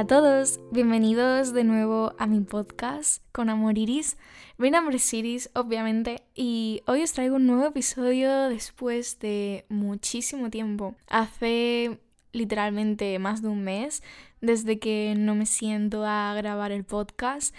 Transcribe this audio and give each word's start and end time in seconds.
Hola 0.00 0.16
a 0.16 0.20
todos, 0.22 0.60
bienvenidos 0.70 1.52
de 1.52 1.62
nuevo 1.62 2.14
a 2.18 2.26
mi 2.26 2.40
podcast 2.40 3.22
con 3.32 3.50
Amor 3.50 3.76
Iris. 3.76 4.16
Mi 4.56 4.70
nombre 4.70 4.96
es 4.96 5.12
Iris, 5.12 5.50
obviamente, 5.52 6.22
y 6.34 6.80
hoy 6.86 7.02
os 7.02 7.12
traigo 7.12 7.36
un 7.36 7.46
nuevo 7.46 7.66
episodio 7.66 8.48
después 8.48 9.18
de 9.18 9.66
muchísimo 9.68 10.48
tiempo. 10.48 10.94
Hace 11.06 12.00
literalmente 12.32 13.18
más 13.18 13.42
de 13.42 13.48
un 13.48 13.62
mes 13.62 14.02
desde 14.40 14.78
que 14.78 15.12
no 15.18 15.34
me 15.34 15.44
siento 15.44 16.06
a 16.06 16.32
grabar 16.34 16.72
el 16.72 16.84
podcast 16.84 17.54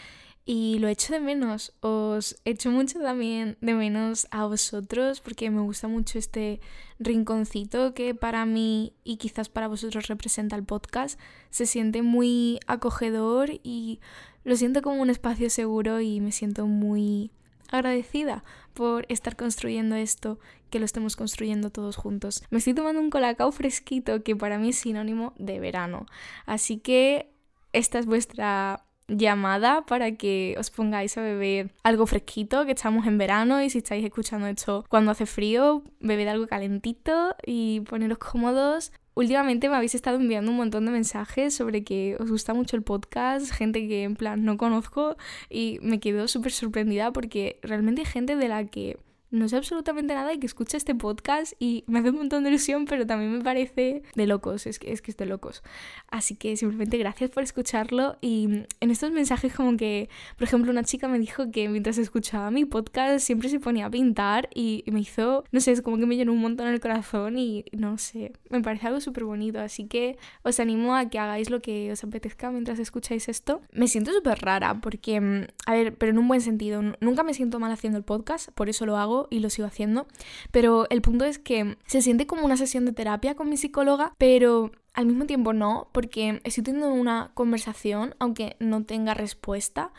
y 0.45 0.79
lo 0.79 0.87
echo 0.87 1.13
de 1.13 1.19
menos. 1.19 1.73
Os 1.81 2.41
echo 2.45 2.71
mucho 2.71 2.99
también 2.99 3.57
de 3.61 3.73
menos 3.73 4.27
a 4.31 4.45
vosotros 4.45 5.21
porque 5.21 5.49
me 5.49 5.61
gusta 5.61 5.87
mucho 5.87 6.17
este 6.17 6.59
rinconcito 6.99 7.93
que 7.93 8.15
para 8.15 8.45
mí 8.45 8.93
y 9.03 9.17
quizás 9.17 9.49
para 9.49 9.67
vosotros 9.67 10.07
representa 10.07 10.55
el 10.55 10.63
podcast. 10.63 11.19
Se 11.49 11.65
siente 11.65 12.01
muy 12.01 12.59
acogedor 12.67 13.49
y 13.63 13.99
lo 14.43 14.55
siento 14.55 14.81
como 14.81 15.01
un 15.01 15.09
espacio 15.09 15.49
seguro 15.49 16.01
y 16.01 16.19
me 16.19 16.31
siento 16.31 16.65
muy 16.65 17.31
agradecida 17.69 18.43
por 18.73 19.05
estar 19.09 19.35
construyendo 19.35 19.95
esto, 19.95 20.39
que 20.69 20.79
lo 20.79 20.85
estemos 20.85 21.15
construyendo 21.15 21.69
todos 21.69 21.95
juntos. 21.95 22.43
Me 22.49 22.57
estoy 22.57 22.73
tomando 22.73 22.99
un 22.99 23.09
colacao 23.09 23.51
fresquito 23.51 24.23
que 24.23 24.35
para 24.35 24.57
mí 24.57 24.69
es 24.69 24.77
sinónimo 24.77 25.33
de 25.37 25.59
verano. 25.59 26.05
Así 26.45 26.77
que 26.77 27.31
esta 27.73 27.99
es 27.99 28.05
vuestra 28.05 28.85
llamada 29.17 29.85
para 29.85 30.13
que 30.13 30.55
os 30.57 30.69
pongáis 30.69 31.17
a 31.17 31.21
beber 31.21 31.71
algo 31.83 32.05
fresquito, 32.05 32.65
que 32.65 32.71
estamos 32.71 33.05
en 33.07 33.17
verano 33.17 33.61
y 33.61 33.69
si 33.69 33.79
estáis 33.79 34.03
escuchando 34.03 34.47
esto 34.47 34.85
cuando 34.89 35.11
hace 35.11 35.25
frío, 35.25 35.83
bebed 35.99 36.27
algo 36.27 36.47
calentito 36.47 37.35
y 37.45 37.81
poneros 37.81 38.17
cómodos. 38.17 38.91
Últimamente 39.13 39.67
me 39.67 39.75
habéis 39.75 39.93
estado 39.93 40.17
enviando 40.17 40.51
un 40.51 40.57
montón 40.57 40.85
de 40.85 40.91
mensajes 40.91 41.53
sobre 41.53 41.83
que 41.83 42.15
os 42.19 42.31
gusta 42.31 42.53
mucho 42.53 42.77
el 42.77 42.83
podcast, 42.83 43.51
gente 43.51 43.87
que 43.87 44.03
en 44.03 44.15
plan 44.15 44.45
no 44.45 44.57
conozco 44.57 45.17
y 45.49 45.79
me 45.81 45.99
quedo 45.99 46.29
súper 46.29 46.53
sorprendida 46.53 47.11
porque 47.11 47.59
realmente 47.61 48.01
hay 48.01 48.07
gente 48.07 48.37
de 48.37 48.47
la 48.47 48.65
que 48.65 48.97
no 49.31 49.47
sé 49.47 49.55
absolutamente 49.55 50.13
nada 50.13 50.33
y 50.33 50.39
que 50.39 50.45
escucha 50.45 50.77
este 50.77 50.93
podcast 50.93 51.53
y 51.57 51.85
me 51.87 51.99
hace 51.99 52.09
un 52.09 52.17
montón 52.17 52.43
de 52.43 52.49
ilusión, 52.49 52.85
pero 52.85 53.07
también 53.07 53.31
me 53.31 53.43
parece 53.43 54.03
de 54.13 54.27
locos, 54.27 54.67
es 54.67 54.77
que 54.77 54.91
es, 54.91 55.01
que 55.01 55.11
es 55.11 55.27
locos. 55.27 55.63
Así 56.09 56.35
que 56.35 56.55
simplemente 56.57 56.97
gracias 56.97 57.29
por 57.29 57.43
escucharlo 57.43 58.17
y 58.21 58.65
en 58.79 58.91
estos 58.91 59.11
mensajes 59.11 59.53
como 59.53 59.77
que, 59.77 60.09
por 60.37 60.47
ejemplo, 60.47 60.71
una 60.71 60.83
chica 60.83 61.07
me 61.07 61.17
dijo 61.17 61.49
que 61.51 61.69
mientras 61.69 61.97
escuchaba 61.97 62.51
mi 62.51 62.65
podcast 62.65 63.25
siempre 63.25 63.49
se 63.49 63.59
ponía 63.59 63.85
a 63.85 63.89
pintar 63.89 64.49
y, 64.53 64.83
me 64.91 64.99
hizo, 64.99 65.45
no 65.51 65.61
sé, 65.61 65.71
es 65.71 65.81
como 65.81 65.97
que 65.97 66.05
me 66.05 66.17
llenó 66.17 66.33
un 66.33 66.41
montón 66.41 66.67
el 66.67 66.81
corazón 66.81 67.37
y 67.37 67.63
no 67.71 67.97
sé, 67.97 68.33
me 68.49 68.61
parece 68.61 68.87
algo 68.87 68.99
súper 68.99 69.23
bonito, 69.23 69.59
así 69.59 69.87
que 69.87 70.17
os 70.43 70.59
animo 70.59 70.95
a 70.95 71.09
que 71.09 71.17
hagáis 71.17 71.49
lo 71.49 71.61
que 71.61 71.91
os 71.93 72.03
apetezca 72.03 72.51
mientras 72.51 72.79
escucháis 72.79 73.29
esto. 73.29 73.61
Me 73.71 73.87
siento 73.87 74.11
súper 74.11 74.39
rara 74.39 74.81
porque, 74.81 75.21
mm, 75.21 75.43
a 75.65 75.73
ver, 75.73 75.95
pero 75.95 76.11
en 76.11 76.17
un 76.17 76.27
buen 76.27 76.41
sentido, 76.41 76.81
nunca 76.99 77.23
me 77.23 77.33
siento 77.33 77.59
mal 77.59 77.71
haciendo 77.71 77.97
el 77.97 78.03
podcast, 78.03 78.51
por 78.51 78.67
eso 78.67 78.85
lo 78.85 78.97
hago 78.97 79.20
y 79.29 79.39
lo 79.39 79.49
sigo 79.49 79.67
haciendo. 79.67 80.07
Pero 80.51 80.87
el 80.89 81.01
punto 81.01 81.25
es 81.25 81.39
que 81.39 81.77
se 81.85 82.01
siente 82.01 82.27
como 82.27 82.45
una 82.45 82.57
sesión 82.57 82.85
de 82.85 82.93
terapia 82.93 83.35
con 83.35 83.49
mi 83.49 83.57
psicóloga, 83.57 84.13
pero 84.17 84.71
al 84.93 85.05
mismo 85.05 85.25
tiempo 85.25 85.53
no, 85.53 85.89
porque 85.91 86.41
estoy 86.43 86.63
teniendo 86.63 86.91
una 86.91 87.31
conversación, 87.33 88.15
aunque 88.19 88.55
no 88.59 88.83
tenga 88.83 89.13
respuesta, 89.13 89.93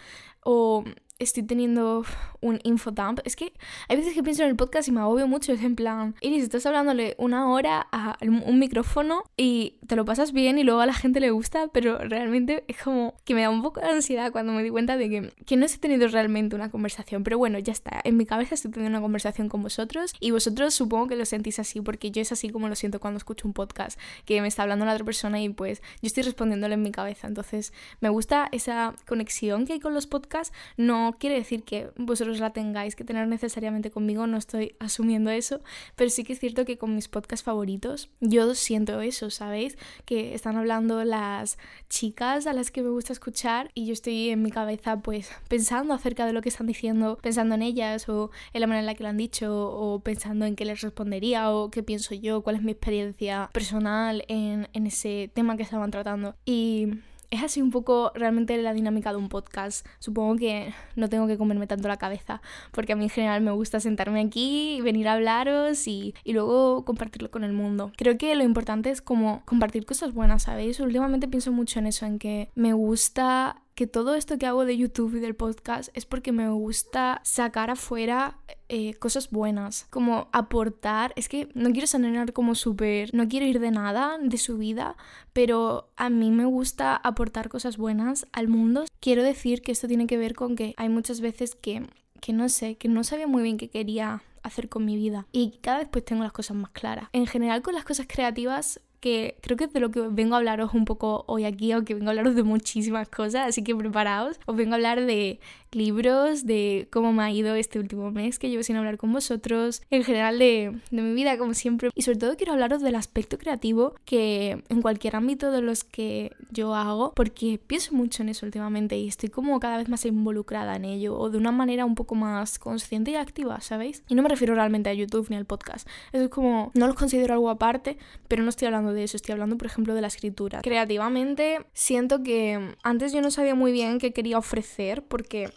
o 0.45 0.85
estoy 1.23 1.43
teniendo 1.43 2.05
un 2.41 2.59
infodump. 2.65 3.21
Es 3.25 3.37
que 3.37 3.53
hay 3.89 3.97
veces 3.97 4.15
que 4.15 4.23
pienso 4.23 4.43
en 4.43 4.51
el 4.51 4.57
podcast 4.57 4.89
y 4.89 4.93
me 4.93 5.01
agobio 5.01 5.27
mucho. 5.27 5.53
Es 5.53 5.63
en 5.63 5.77
plan, 5.77 6.15
Iris, 6.21 6.43
estás 6.43 6.67
hablándole 6.67 7.15
una 7.19 7.51
hora 7.51 7.87
a 7.93 8.17
un 8.23 8.59
micrófono 8.59 9.25
y 9.37 9.79
te 9.87 9.97
lo 9.97 10.05
pasas 10.05 10.33
bien 10.33 10.59
y 10.59 10.65
luego 10.65 10.81
a 10.81 10.87
la 10.87 10.95
gente 10.95 11.21
le 11.21 11.31
gusta, 11.31 11.69
pero 11.69 11.99
realmente 11.99 12.65
es 12.69 12.79
como 12.79 13.15
que 13.25 13.35
me 13.35 13.43
da 13.43 13.51
un 13.51 13.63
poco 13.63 13.81
de 13.81 13.87
ansiedad 13.87 14.33
cuando 14.33 14.53
me 14.53 14.63
di 14.63 14.71
cuenta 14.71 14.97
de 14.97 15.09
que, 15.09 15.33
que 15.47 15.57
no 15.57 15.67
he 15.67 15.79
tenido 15.79 16.09
realmente 16.09 16.57
una 16.57 16.71
conversación. 16.71 17.23
Pero 17.25 17.39
bueno, 17.39 17.59
ya 17.59 17.73
está. 17.73 18.01
En 18.05 18.17
mi 18.17 18.27
cabeza 18.27 18.55
estoy 18.55 18.71
teniendo 18.71 18.99
una 18.99 19.03
conversación 19.03 19.49
con 19.49 19.63
vosotros 19.63 20.15
y 20.21 20.31
vosotros 20.31 20.75
supongo 20.75 21.09
que 21.09 21.17
lo 21.17 21.25
sentís 21.25 21.59
así 21.59 21.81
porque 21.81 22.11
yo 22.11 22.21
es 22.21 22.33
así 22.33 22.51
como 22.51 22.69
lo 22.69 22.75
siento 22.75 23.01
cuando 23.01 23.19
escucho 23.19 23.47
un 23.47 23.55
podcast, 23.55 23.99
que 24.25 24.41
me 24.41 24.49
está 24.49 24.63
hablando 24.63 24.85
la 24.85 24.93
otra 24.93 25.05
persona 25.05 25.41
y 25.41 25.49
pues 25.49 25.81
yo 26.01 26.07
estoy 26.07 26.25
respondiéndole 26.25 26.75
en 26.75 26.83
mi 26.83 26.93
cabeza. 26.93 27.27
Entonces 27.27 27.73
me 28.01 28.09
gusta 28.09 28.49
esa 28.53 28.95
conexión 29.07 29.67
que 29.67 29.75
hay 29.75 29.81
con 29.81 29.95
los 29.95 30.07
podcasts. 30.07 30.55
No 30.77 31.12
quiere 31.19 31.37
decir 31.37 31.65
que 31.65 31.91
vosotros 31.97 32.41
la 32.41 32.53
tengáis 32.53 32.97
que 32.97 33.05
tener 33.05 33.27
necesariamente 33.29 33.91
conmigo, 33.91 34.27
no 34.27 34.37
estoy 34.37 34.75
asumiendo 34.79 35.31
eso, 35.31 35.61
pero 35.97 36.11
sí 36.11 36.25
que 36.25 36.33
es 36.33 36.41
cierto 36.41 36.65
que 36.65 36.79
con 36.79 36.95
mis 36.95 37.09
podcasts 37.09 37.45
favoritos 37.45 38.11
yo 38.21 38.55
siento 38.55 39.01
eso, 39.01 39.31
¿sabéis? 39.31 39.77
Que 40.05 40.35
están 40.35 40.57
hablando 40.57 41.05
las 41.05 41.59
chicas 41.89 42.47
a 42.47 42.53
las 42.53 42.71
que 42.71 42.83
me 42.83 42.91
gusta 42.91 43.13
escuchar 43.13 43.71
y 43.75 43.87
yo 43.87 43.93
estoy 43.93 44.31
en 44.31 44.43
mi 44.43 44.51
cabeza 44.51 45.01
pues 45.01 45.31
pensando 45.49 45.95
acerca 45.95 46.27
de 46.27 46.33
lo 46.33 46.43
que 46.43 46.49
están 46.49 46.67
diciendo, 46.67 47.19
pensando 47.23 47.55
en 47.55 47.63
ellas 47.63 48.09
o 48.09 48.31
en 48.53 48.61
la 48.61 48.67
manera 48.67 48.81
en 48.81 48.87
la 48.87 48.95
que 48.95 49.03
lo 49.03 49.09
han 49.09 49.17
dicho 49.17 49.71
o 49.71 50.01
pensando 50.01 50.47
en 50.47 50.57
qué 50.57 50.65
les 50.65 50.81
respondería 50.81 51.51
o 51.51 51.71
qué 51.71 51.83
pienso 51.83 52.15
yo, 52.15 52.43
cuál 52.43 52.57
es 52.57 52.63
mi 52.63 52.73
experiencia 52.73 53.51
personal 53.53 54.25
en, 54.29 54.69
en 54.73 54.87
ese 54.87 55.31
tema 55.33 55.57
que 55.57 55.63
estaban 55.63 55.91
tratando. 55.91 56.35
Y 56.45 56.89
es 57.33 57.43
así 57.43 57.63
un 57.63 57.71
poco 57.71 58.13
realmente 58.15 58.57
la 58.61 58.75
dinámica 58.75 59.11
de 59.11 59.17
un 59.17 59.31
podcast. 59.31 59.87
Supongo 59.99 60.37
que 60.37 60.75
no 60.97 61.09
tengo 61.09 61.27
que 61.27 61.39
comerme 61.39 61.67
tanto 61.67 61.89
la 61.89 61.97
cabeza, 61.97 62.43
porque 62.73 62.93
a 62.93 62.97
mí 62.97 63.05
en 63.05 63.11
general 63.11 63.41
me 63.41 63.51
gusta 63.53 63.81
sentarme 63.81 64.21
aquí, 64.21 64.81
venir 64.83 65.09
a 65.09 65.15
hablaros 65.15 65.89
y, 65.89 66.15
y 66.25 66.35
luego 66.35 66.85
compartirlo 66.85 67.31
con 67.31 67.43
el 67.43 67.55
mundo. 67.55 67.91
Creo 67.97 68.19
que 68.19 68.35
lo 68.35 68.45
importante 68.45 68.91
es 68.91 69.01
como 69.01 69.43
compartir 69.47 69.87
cosas 69.87 70.13
buenas, 70.13 70.43
¿sabéis? 70.43 70.79
Últimamente 70.79 71.27
pienso 71.27 71.53
mucho 71.53 71.79
en 71.79 71.87
eso, 71.87 72.05
en 72.05 72.19
que 72.19 72.51
me 72.55 72.75
gusta 72.75 73.62
que 73.75 73.87
todo 73.87 74.15
esto 74.15 74.39
que 74.39 74.47
hago 74.47 74.65
de 74.65 74.77
YouTube 74.77 75.17
y 75.17 75.21
del 75.21 75.35
podcast 75.35 75.91
es 75.95 76.07
porque 76.07 76.33
me 76.33 76.49
gusta 76.51 77.21
sacar 77.25 77.71
afuera 77.71 78.39
eh, 78.69 78.95
cosas 78.95 79.31
buenas, 79.31 79.87
como 79.91 80.29
aportar, 80.33 81.13
es 81.17 81.29
que 81.29 81.49
no 81.55 81.71
quiero 81.73 81.87
sonar 81.87 82.33
como 82.33 82.55
súper, 82.55 83.15
no 83.15 83.29
quiero 83.29 83.47
ir 83.47 83.61
de 83.61 83.71
nada 83.71 84.19
de 84.21 84.39
su 84.39 84.59
vida, 84.59 84.97
pero 85.33 85.91
a 85.97 86.11
mí 86.11 86.31
me 86.31 86.45
gusta 86.45 86.97
aportar 86.97 87.49
cosas 87.49 87.77
buenas 87.77 88.27
al 88.33 88.49
mundo. 88.49 88.85
Quiero 89.01 89.23
decir 89.23 89.63
que 89.63 89.73
esto 89.73 89.89
tiene 89.89 90.07
que 90.07 90.17
ver 90.17 90.35
con 90.35 90.57
que 90.57 90.75
hay 90.77 90.89
muchas 90.89 91.21
veces 91.21 91.55
que, 91.55 91.87
que 92.21 92.33
no 92.33 92.49
sé, 92.49 92.77
que 92.77 92.89
no 92.89 93.05
sabía 93.05 93.27
muy 93.27 93.43
bien 93.43 93.59
qué 93.59 93.69
quería 93.69 94.23
hacer 94.43 94.69
con 94.69 94.85
mi 94.85 94.97
vida 94.97 95.27
y 95.33 95.59
cada 95.63 95.79
vez 95.79 95.89
pues 95.91 96.05
tengo 96.05 96.23
las 96.23 96.33
cosas 96.33 96.57
más 96.57 96.71
claras. 96.71 97.09
En 97.13 97.27
general 97.27 97.63
con 97.63 97.75
las 97.75 97.85
cosas 97.85 98.07
creativas 98.09 98.81
que 99.03 99.37
creo 99.43 99.57
que 99.57 99.65
es 99.65 99.73
de 99.73 99.81
lo 99.81 99.91
que 99.91 100.01
vengo 100.01 100.37
a 100.37 100.39
hablaros 100.39 100.73
un 100.75 100.85
poco 100.85 101.25
hoy 101.27 101.45
aquí, 101.45 101.73
aunque 101.73 101.93
vengo 101.93 102.07
a 102.07 102.11
hablaros 102.11 102.37
de 102.37 102.45
muchísimas 102.45 103.09
cosas, 103.09 103.49
así 103.49 103.65
que 103.65 103.75
preparaos. 103.75 104.39
Os 104.47 104.57
vengo 104.57 104.73
a 104.73 104.77
hablar 104.77 105.05
de 105.05 105.41
libros, 105.73 106.47
de 106.47 106.87
cómo 106.91 107.13
me 107.13 107.23
ha 107.25 107.31
ido 107.31 107.55
este 107.55 107.81
último 107.81 108.11
mes 108.13 108.39
que 108.39 108.49
llevo 108.49 108.63
sin 108.63 108.77
hablar 108.77 108.99
con 108.99 109.13
vosotros, 109.13 109.83
en 109.91 110.05
general 110.05 110.39
de, 110.39 110.79
de 110.91 111.03
mi 111.03 111.15
vida 111.15 111.37
como 111.37 111.53
siempre. 111.55 111.91
Y 111.95 112.03
sobre 112.03 112.19
todo 112.19 112.37
quiero 112.37 112.53
hablaros 112.53 112.81
del 112.81 112.95
aspecto 112.95 113.39
creativo 113.39 113.97
que 114.05 114.63
en 114.69 114.83
cualquier 114.83 115.17
ámbito 115.17 115.51
de 115.51 115.63
los 115.63 115.83
que 115.83 116.31
yo 116.51 116.75
hago, 116.75 117.13
porque 117.15 117.59
pienso 117.67 117.95
mucho 117.95 118.23
en 118.23 118.29
eso 118.29 118.47
últimamente 118.47 118.97
y 118.97 119.09
estoy 119.09 119.31
como 119.31 119.59
cada 119.59 119.79
vez 119.79 119.89
más 119.89 120.05
involucrada 120.05 120.77
en 120.77 120.85
ello 120.85 121.19
o 121.19 121.29
de 121.29 121.39
una 121.39 121.51
manera 121.51 121.85
un 121.85 121.97
poco 121.97 122.15
más 122.15 122.61
consciente 122.61 123.11
y 123.11 123.17
activa, 123.17 123.61
¿sabéis? 123.61 124.05
Y 124.09 124.15
no 124.15 124.23
me 124.23 124.29
refiero 124.29 124.55
realmente 124.55 124.91
a 124.91 124.95
YouTube 124.95 125.27
ni 125.29 125.37
al 125.37 125.47
podcast. 125.47 125.89
Eso 126.13 126.25
es 126.25 126.31
como, 126.31 126.71
no 126.75 126.87
los 126.87 126.95
considero 126.95 127.35
algo 127.35 127.51
aparte, 127.51 127.99
pero 128.29 128.45
no 128.45 128.51
estoy 128.51 128.67
hablando 128.67 128.92
de 128.93 129.05
eso, 129.05 129.17
estoy 129.17 129.33
hablando 129.33 129.57
por 129.57 129.67
ejemplo 129.67 129.95
de 129.95 130.01
la 130.01 130.09
escritura. 130.09 130.61
Creativamente 130.63 131.67
siento 131.73 132.23
que 132.23 132.75
antes 132.83 133.13
yo 133.13 133.21
no 133.21 133.31
sabía 133.31 133.55
muy 133.55 133.73
bien 133.73 133.99
qué 133.99 134.13
quería 134.13 134.39
ofrecer 134.39 135.03
porque 135.05 135.51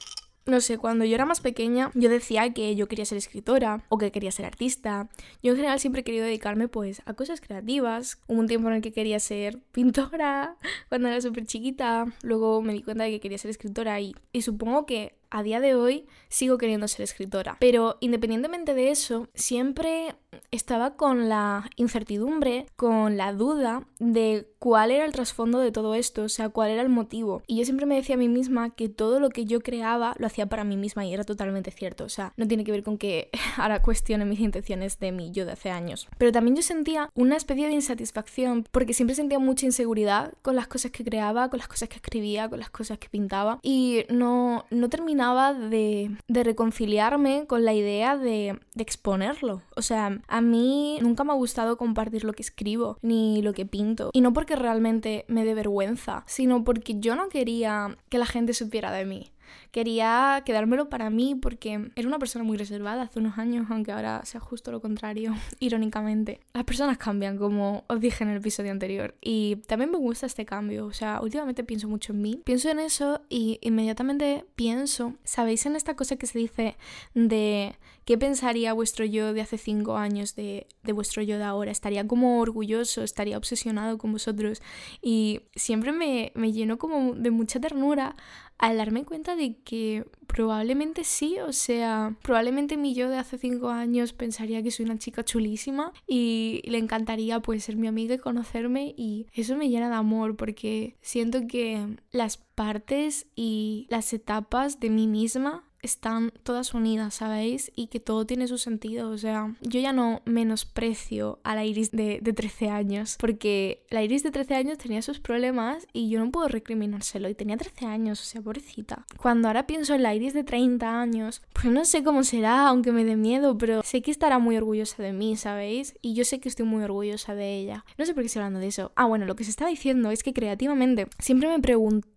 no 0.45 0.61
sé, 0.61 0.77
cuando 0.77 1.05
yo 1.05 1.15
era 1.15 1.25
más 1.25 1.41
pequeña 1.41 1.91
yo 1.95 2.07
decía 2.07 2.53
que 2.53 2.75
yo 2.75 2.87
quería 2.87 3.05
ser 3.05 3.17
escritora 3.17 3.83
o 3.89 3.97
que 3.97 4.11
quería 4.11 4.31
ser 4.31 4.45
artista. 4.45 5.09
Yo 5.41 5.51
en 5.51 5.57
general 5.57 5.79
siempre 5.79 6.01
he 6.01 6.03
querido 6.03 6.23
dedicarme 6.23 6.67
pues 6.67 7.01
a 7.05 7.15
cosas 7.15 7.41
creativas. 7.41 8.19
Hubo 8.27 8.39
un 8.39 8.47
tiempo 8.47 8.67
en 8.69 8.75
el 8.75 8.81
que 8.81 8.91
quería 8.91 9.19
ser 9.19 9.59
pintora 9.71 10.57
cuando 10.89 11.07
era 11.07 11.19
súper 11.19 11.45
chiquita. 11.45 12.05
Luego 12.21 12.61
me 12.61 12.73
di 12.73 12.83
cuenta 12.83 13.05
de 13.05 13.11
que 13.11 13.19
quería 13.19 13.39
ser 13.39 13.49
escritora 13.49 13.99
y, 13.99 14.15
y 14.31 14.43
supongo 14.43 14.85
que 14.85 15.17
a 15.31 15.41
día 15.41 15.59
de 15.59 15.73
hoy 15.73 16.05
sigo 16.29 16.57
queriendo 16.59 16.87
ser 16.87 17.01
escritora. 17.01 17.57
Pero 17.59 17.97
independientemente 17.99 18.75
de 18.75 18.91
eso, 18.91 19.27
siempre 19.33 20.15
estaba 20.51 20.95
con 20.95 21.29
la 21.29 21.69
incertidumbre, 21.75 22.65
con 22.75 23.17
la 23.17 23.33
duda 23.33 23.87
de 23.99 24.47
cuál 24.59 24.91
era 24.91 25.05
el 25.05 25.11
trasfondo 25.11 25.59
de 25.59 25.71
todo 25.71 25.93
esto, 25.93 26.23
o 26.23 26.29
sea, 26.29 26.49
cuál 26.49 26.71
era 26.71 26.81
el 26.81 26.89
motivo. 26.89 27.43
Y 27.45 27.57
yo 27.57 27.65
siempre 27.65 27.85
me 27.85 27.95
decía 27.95 28.15
a 28.15 28.17
mí 28.17 28.27
misma 28.27 28.71
que 28.71 28.89
todo 28.89 29.19
lo 29.19 29.29
que 29.29 29.45
yo 29.45 29.61
creaba 29.61 30.15
lo 30.17 30.25
hacía 30.25 30.47
para 30.47 30.63
mí 30.63 30.75
misma 30.75 31.05
y 31.05 31.13
era 31.13 31.23
totalmente 31.23 31.71
cierto. 31.71 32.03
O 32.03 32.09
sea, 32.09 32.33
no 32.35 32.47
tiene 32.47 32.63
que 32.63 32.71
ver 32.71 32.83
con 32.83 32.97
que 32.97 33.29
ahora 33.57 33.81
cuestione 33.81 34.25
mis 34.25 34.39
intenciones 34.39 34.99
de 34.99 35.11
mí 35.11 35.31
yo 35.31 35.45
de 35.45 35.51
hace 35.51 35.69
años. 35.69 36.07
Pero 36.17 36.31
también 36.31 36.55
yo 36.55 36.63
sentía 36.63 37.09
una 37.13 37.35
especie 37.35 37.67
de 37.67 37.73
insatisfacción 37.73 38.65
porque 38.71 38.93
siempre 38.93 39.15
sentía 39.15 39.37
mucha 39.37 39.65
inseguridad 39.65 40.33
con 40.41 40.55
las 40.55 40.67
cosas 40.67 40.91
que 40.91 41.03
creaba, 41.03 41.49
con 41.49 41.59
las 41.59 41.67
cosas 41.67 41.89
que 41.89 41.97
escribía, 41.97 42.49
con 42.49 42.59
las 42.59 42.69
cosas 42.69 42.97
que 42.97 43.09
pintaba 43.09 43.59
y 43.61 44.05
no, 44.09 44.65
no 44.71 44.89
terminaba 44.89 45.53
de, 45.53 46.09
de 46.27 46.43
reconciliarme 46.43 47.45
con 47.47 47.65
la 47.65 47.73
idea 47.73 48.17
de, 48.17 48.59
de 48.73 48.83
exponerlo. 48.83 49.61
O 49.75 49.81
sea, 49.81 50.21
a 50.27 50.41
mí 50.41 50.97
nunca 51.01 51.23
me 51.23 51.31
ha 51.31 51.35
gustado 51.35 51.77
compartir 51.77 52.23
lo 52.23 52.33
que 52.33 52.43
escribo 52.43 52.97
ni 53.01 53.41
lo 53.41 53.53
que 53.53 53.65
pinto. 53.65 54.09
Y 54.13 54.21
no 54.21 54.33
porque 54.33 54.55
realmente 54.55 55.25
me 55.27 55.45
dé 55.45 55.53
vergüenza, 55.53 56.23
sino 56.27 56.63
porque 56.63 56.99
yo 56.99 57.15
no 57.15 57.29
quería 57.29 57.97
que 58.09 58.17
la 58.17 58.25
gente 58.25 58.53
supiera 58.53 58.91
de 58.91 59.05
mí. 59.05 59.31
Quería 59.75 60.41
quedármelo 60.45 60.87
para 60.87 61.09
mí 61.09 61.35
porque 61.35 61.91
era 61.97 62.07
una 62.07 62.17
persona 62.17 62.45
muy 62.45 62.55
reservada 62.55 63.01
hace 63.01 63.19
unos 63.19 63.37
años, 63.37 63.67
aunque 63.69 63.91
ahora 63.91 64.23
sea 64.23 64.39
justo 64.39 64.71
lo 64.71 64.79
contrario, 64.79 65.35
irónicamente. 65.59 66.39
Las 66.53 66.63
personas 66.63 66.97
cambian, 66.97 67.37
como 67.37 67.83
os 67.89 67.99
dije 67.99 68.23
en 68.23 68.29
el 68.29 68.37
episodio 68.37 68.71
anterior, 68.71 69.15
y 69.19 69.57
también 69.67 69.91
me 69.91 69.97
gusta 69.97 70.27
este 70.27 70.45
cambio. 70.45 70.85
O 70.85 70.93
sea, 70.93 71.19
últimamente 71.21 71.65
pienso 71.65 71.89
mucho 71.89 72.13
en 72.13 72.21
mí, 72.21 72.39
pienso 72.45 72.69
en 72.69 72.79
eso 72.79 73.19
y 73.27 73.59
inmediatamente 73.61 74.45
pienso, 74.55 75.15
¿sabéis 75.25 75.65
en 75.65 75.75
esta 75.75 75.97
cosa 75.97 76.15
que 76.15 76.27
se 76.27 76.39
dice 76.39 76.77
de 77.13 77.75
qué 78.05 78.17
pensaría 78.17 78.71
vuestro 78.71 79.03
yo 79.03 79.33
de 79.33 79.41
hace 79.41 79.57
cinco 79.57 79.97
años 79.97 80.37
de, 80.37 80.67
de 80.83 80.93
vuestro 80.93 81.21
yo 81.21 81.37
de 81.37 81.43
ahora? 81.43 81.71
Estaría 81.71 82.07
como 82.07 82.39
orgulloso, 82.39 83.03
estaría 83.03 83.37
obsesionado 83.37 83.97
con 83.97 84.13
vosotros 84.13 84.61
y 85.01 85.41
siempre 85.53 85.91
me, 85.91 86.31
me 86.33 86.53
lleno 86.53 86.77
como 86.77 87.13
de 87.13 87.31
mucha 87.31 87.59
ternura 87.59 88.15
al 88.57 88.77
darme 88.77 89.03
cuenta 89.03 89.35
de 89.35 89.55
que 89.65 90.05
probablemente 90.27 91.03
sí, 91.03 91.37
o 91.39 91.51
sea, 91.51 92.15
probablemente 92.21 92.77
mi 92.77 92.93
yo 92.93 93.09
de 93.09 93.17
hace 93.17 93.37
cinco 93.37 93.69
años 93.69 94.13
pensaría 94.13 94.63
que 94.63 94.71
soy 94.71 94.85
una 94.85 94.99
chica 94.99 95.25
chulísima 95.25 95.91
y 96.07 96.61
le 96.65 96.77
encantaría 96.77 97.41
pues 97.41 97.65
ser 97.65 97.75
mi 97.75 97.87
amiga 97.87 98.15
y 98.15 98.19
conocerme 98.19 98.93
y 98.95 99.27
eso 99.33 99.57
me 99.57 99.69
llena 99.69 99.89
de 99.89 99.95
amor 99.95 100.37
porque 100.37 100.95
siento 101.01 101.47
que 101.47 101.97
las 102.11 102.37
partes 102.37 103.27
y 103.35 103.87
las 103.89 104.13
etapas 104.13 104.79
de 104.79 104.89
mí 104.89 105.07
misma 105.07 105.63
están 105.85 106.31
todas 106.43 106.73
unidas, 106.73 107.15
¿sabéis? 107.15 107.71
Y 107.75 107.87
que 107.87 107.99
todo 107.99 108.25
tiene 108.25 108.47
su 108.47 108.57
sentido. 108.57 109.09
O 109.09 109.17
sea, 109.17 109.55
yo 109.61 109.79
ya 109.79 109.93
no 109.93 110.21
menosprecio 110.25 111.39
a 111.43 111.55
la 111.55 111.65
Iris 111.65 111.91
de, 111.91 112.19
de 112.21 112.33
13 112.33 112.69
años, 112.69 113.17
porque 113.19 113.83
la 113.89 114.03
Iris 114.03 114.23
de 114.23 114.31
13 114.31 114.55
años 114.55 114.77
tenía 114.77 115.01
sus 115.01 115.19
problemas 115.19 115.87
y 115.93 116.09
yo 116.09 116.19
no 116.19 116.31
puedo 116.31 116.47
recriminárselo. 116.47 117.29
Y 117.29 117.35
tenía 117.35 117.57
13 117.57 117.85
años, 117.85 118.21
o 118.21 118.23
sea, 118.23 118.41
pobrecita. 118.41 119.05
Cuando 119.17 119.47
ahora 119.47 119.67
pienso 119.67 119.93
en 119.93 120.03
la 120.03 120.13
Iris 120.13 120.33
de 120.33 120.43
30 120.43 121.01
años, 121.01 121.41
pues 121.53 121.65
no 121.65 121.85
sé 121.85 122.03
cómo 122.03 122.23
será, 122.23 122.67
aunque 122.67 122.91
me 122.91 123.05
dé 123.05 123.15
miedo, 123.15 123.57
pero 123.57 123.81
sé 123.83 124.01
que 124.01 124.11
estará 124.11 124.39
muy 124.39 124.57
orgullosa 124.57 125.01
de 125.01 125.13
mí, 125.13 125.35
¿sabéis? 125.35 125.95
Y 126.01 126.13
yo 126.13 126.25
sé 126.25 126.39
que 126.39 126.49
estoy 126.49 126.65
muy 126.65 126.83
orgullosa 126.83 127.35
de 127.35 127.57
ella. 127.57 127.85
No 127.97 128.05
sé 128.05 128.13
por 128.13 128.23
qué 128.23 128.27
estoy 128.27 128.41
hablando 128.41 128.59
de 128.59 128.67
eso. 128.67 128.91
Ah, 128.95 129.05
bueno, 129.05 129.25
lo 129.25 129.35
que 129.35 129.43
se 129.43 129.49
estaba 129.49 129.69
diciendo 129.69 130.11
es 130.11 130.23
que 130.23 130.33
creativamente 130.33 131.07
siempre 131.19 131.49
me 131.49 131.59